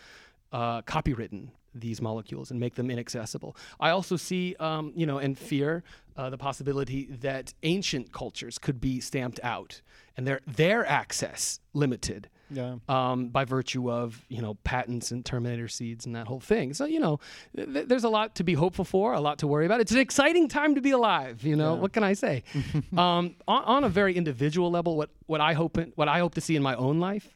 uh, 0.52 0.82
copywritten 0.84 1.50
these 1.76 2.02
molecules 2.02 2.50
and 2.50 2.60
make 2.60 2.74
them 2.76 2.90
inaccessible. 2.90 3.56
I 3.80 3.90
also 3.92 4.16
see, 4.16 4.56
um, 4.60 4.94
you 4.96 5.06
know, 5.06 5.18
and 5.20 5.38
fear 5.38 5.84
uh, 6.16 6.30
the 6.32 6.38
possibility 6.38 7.06
that 7.22 7.54
ancient 7.62 8.12
cultures 8.12 8.58
could 8.58 8.80
be 8.82 9.00
stamped 9.02 9.40
out 9.44 9.82
and 10.16 10.26
their 10.26 10.40
their 10.48 10.86
access 10.88 11.60
limited 11.74 12.30
Yeah. 12.50 12.76
um, 12.88 13.28
by 13.30 13.44
virtue 13.46 13.92
of 13.92 14.24
you 14.30 14.42
know 14.42 14.56
patents 14.64 15.12
and 15.12 15.26
terminator 15.26 15.68
seeds 15.68 16.06
and 16.06 16.16
that 16.16 16.28
whole 16.28 16.40
thing. 16.40 16.74
So 16.74 16.86
you 16.86 17.00
know, 17.00 17.20
th- 17.56 17.74
th- 17.74 17.88
there's 17.88 18.04
a 18.06 18.10
lot 18.10 18.36
to 18.36 18.44
be 18.44 18.54
hopeful 18.54 18.86
for, 18.86 19.14
a 19.14 19.20
lot 19.22 19.40
to 19.40 19.48
worry 19.48 19.66
about. 19.66 19.82
It's 19.82 19.92
an 19.92 20.00
exciting 20.00 20.48
time 20.48 20.76
to 20.76 20.82
be 20.82 20.92
alive. 20.92 21.44
You 21.44 21.56
know, 21.56 21.74
Yeah. 21.76 21.82
what 21.82 21.94
can 21.94 22.04
I 22.04 22.14
say? 22.14 22.44
um, 22.98 23.36
on, 23.48 23.64
on 23.64 23.84
a 23.84 23.90
very 23.90 24.16
individual 24.16 24.72
level, 24.72 24.96
what 24.98 25.10
what 25.26 25.42
I 25.42 25.54
hope 25.54 25.78
what 25.96 26.08
I 26.08 26.20
hope 26.20 26.36
to 26.36 26.42
see 26.42 26.56
in 26.56 26.64
my 26.64 26.76
own 26.76 27.00
life, 27.00 27.36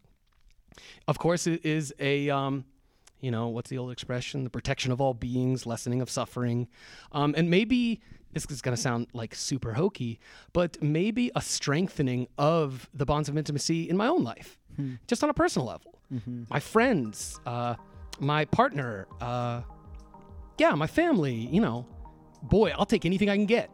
of 1.07 1.19
course, 1.19 1.47
is 1.47 1.93
a 1.99 2.29
um, 2.29 2.65
you 3.19 3.31
know 3.31 3.49
what's 3.49 3.69
the 3.69 3.77
old 3.77 3.91
expression? 3.91 4.43
The 4.43 4.49
protection 4.49 4.91
of 4.91 5.01
all 5.01 5.13
beings, 5.13 5.65
lessening 5.65 6.01
of 6.01 6.09
suffering, 6.09 6.67
um, 7.11 7.33
and 7.37 7.49
maybe. 7.49 8.01
This 8.33 8.45
is 8.49 8.61
going 8.61 8.73
to 8.73 8.81
sound 8.81 9.07
like 9.11 9.35
super 9.35 9.73
hokey, 9.73 10.17
but 10.53 10.81
maybe 10.81 11.31
a 11.35 11.41
strengthening 11.41 12.29
of 12.37 12.89
the 12.93 13.05
bonds 13.05 13.27
of 13.27 13.37
intimacy 13.37 13.89
in 13.89 13.97
my 13.97 14.07
own 14.07 14.23
life, 14.23 14.57
just 15.07 15.23
on 15.23 15.29
a 15.29 15.33
personal 15.33 15.67
level 15.67 15.91
Mm-hmm. 16.13 16.43
my 16.49 16.59
friends, 16.59 17.39
uh, 17.45 17.75
my 18.19 18.43
partner, 18.43 19.07
uh, 19.21 19.61
yeah, 20.57 20.75
my 20.75 20.87
family. 20.87 21.33
You 21.55 21.61
know, 21.61 21.85
boy, 22.43 22.73
I'll 22.77 22.85
take 22.85 23.05
anything 23.05 23.29
I 23.29 23.37
can 23.37 23.45
get. 23.45 23.69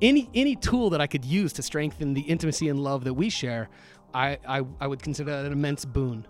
Any 0.00 0.28
any 0.32 0.54
tool 0.54 0.90
that 0.90 1.00
I 1.00 1.08
could 1.08 1.24
use 1.24 1.52
to 1.54 1.62
strengthen 1.62 2.14
the 2.14 2.20
intimacy 2.20 2.68
and 2.68 2.78
love 2.78 3.02
that 3.04 3.14
we 3.14 3.28
share, 3.30 3.68
I 4.14 4.38
I, 4.46 4.62
I 4.80 4.86
would 4.86 5.02
consider 5.02 5.32
that 5.32 5.44
an 5.44 5.52
immense 5.52 5.84
boon. 5.84 6.24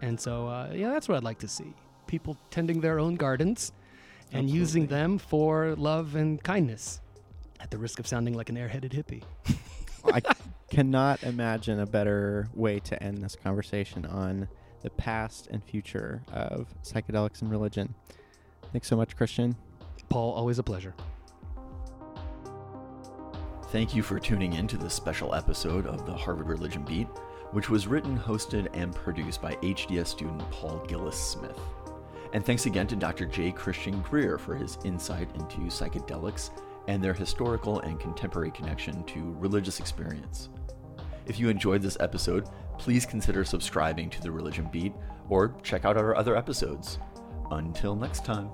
And 0.00 0.18
so, 0.18 0.48
uh, 0.48 0.70
yeah, 0.74 0.88
that's 0.90 1.06
what 1.08 1.16
I'd 1.18 1.24
like 1.24 1.38
to 1.40 1.48
see: 1.48 1.74
people 2.06 2.36
tending 2.50 2.80
their 2.80 2.98
own 2.98 3.16
gardens 3.16 3.72
and 4.32 4.48
using 4.48 4.86
them 4.86 5.18
for 5.18 5.74
love 5.76 6.16
and 6.16 6.42
kindness, 6.42 7.00
at 7.60 7.70
the 7.70 7.76
risk 7.78 8.00
of 8.00 8.06
sounding 8.06 8.34
like 8.34 8.48
an 8.48 8.56
airheaded 8.56 8.92
hippie. 8.92 9.22
I 10.06 10.20
cannot 10.70 11.22
imagine 11.22 11.80
a 11.80 11.86
better 11.86 12.48
way 12.54 12.80
to 12.80 13.02
end 13.02 13.18
this 13.18 13.36
conversation 13.36 14.06
on 14.06 14.48
the 14.82 14.90
past 14.90 15.48
and 15.50 15.64
future 15.64 16.22
of 16.32 16.66
psychedelics 16.82 17.42
and 17.42 17.50
religion. 17.50 17.94
Thanks 18.72 18.88
so 18.88 18.96
much, 18.96 19.16
Christian. 19.16 19.56
Paul, 20.08 20.32
always 20.32 20.58
a 20.58 20.62
pleasure. 20.62 20.94
Thank 23.68 23.94
you 23.94 24.02
for 24.02 24.20
tuning 24.20 24.52
in 24.52 24.68
to 24.68 24.76
this 24.76 24.94
special 24.94 25.34
episode 25.34 25.86
of 25.86 26.06
the 26.06 26.14
Harvard 26.14 26.48
Religion 26.48 26.84
Beat, 26.84 27.08
which 27.52 27.70
was 27.70 27.86
written, 27.86 28.18
hosted, 28.18 28.68
and 28.72 28.94
produced 28.94 29.40
by 29.40 29.54
HDS 29.56 30.06
student 30.06 30.48
Paul 30.50 30.84
Gillis 30.86 31.16
Smith. 31.16 31.58
And 32.32 32.44
thanks 32.44 32.66
again 32.66 32.86
to 32.88 32.96
Dr. 32.96 33.26
J. 33.26 33.52
Christian 33.52 34.00
Greer 34.02 34.38
for 34.38 34.54
his 34.54 34.78
insight 34.84 35.28
into 35.34 35.58
psychedelics 35.62 36.50
and 36.88 37.02
their 37.02 37.14
historical 37.14 37.80
and 37.80 37.98
contemporary 37.98 38.50
connection 38.50 39.04
to 39.04 39.34
religious 39.38 39.80
experience. 39.80 40.48
If 41.26 41.38
you 41.38 41.48
enjoyed 41.48 41.82
this 41.82 41.96
episode, 42.00 42.48
please 42.78 43.06
consider 43.06 43.44
subscribing 43.44 44.10
to 44.10 44.20
the 44.20 44.30
Religion 44.30 44.68
Beat 44.70 44.92
or 45.28 45.54
check 45.62 45.84
out 45.84 45.96
our 45.96 46.16
other 46.16 46.36
episodes. 46.36 46.98
Until 47.50 47.94
next 47.96 48.24
time. 48.24 48.50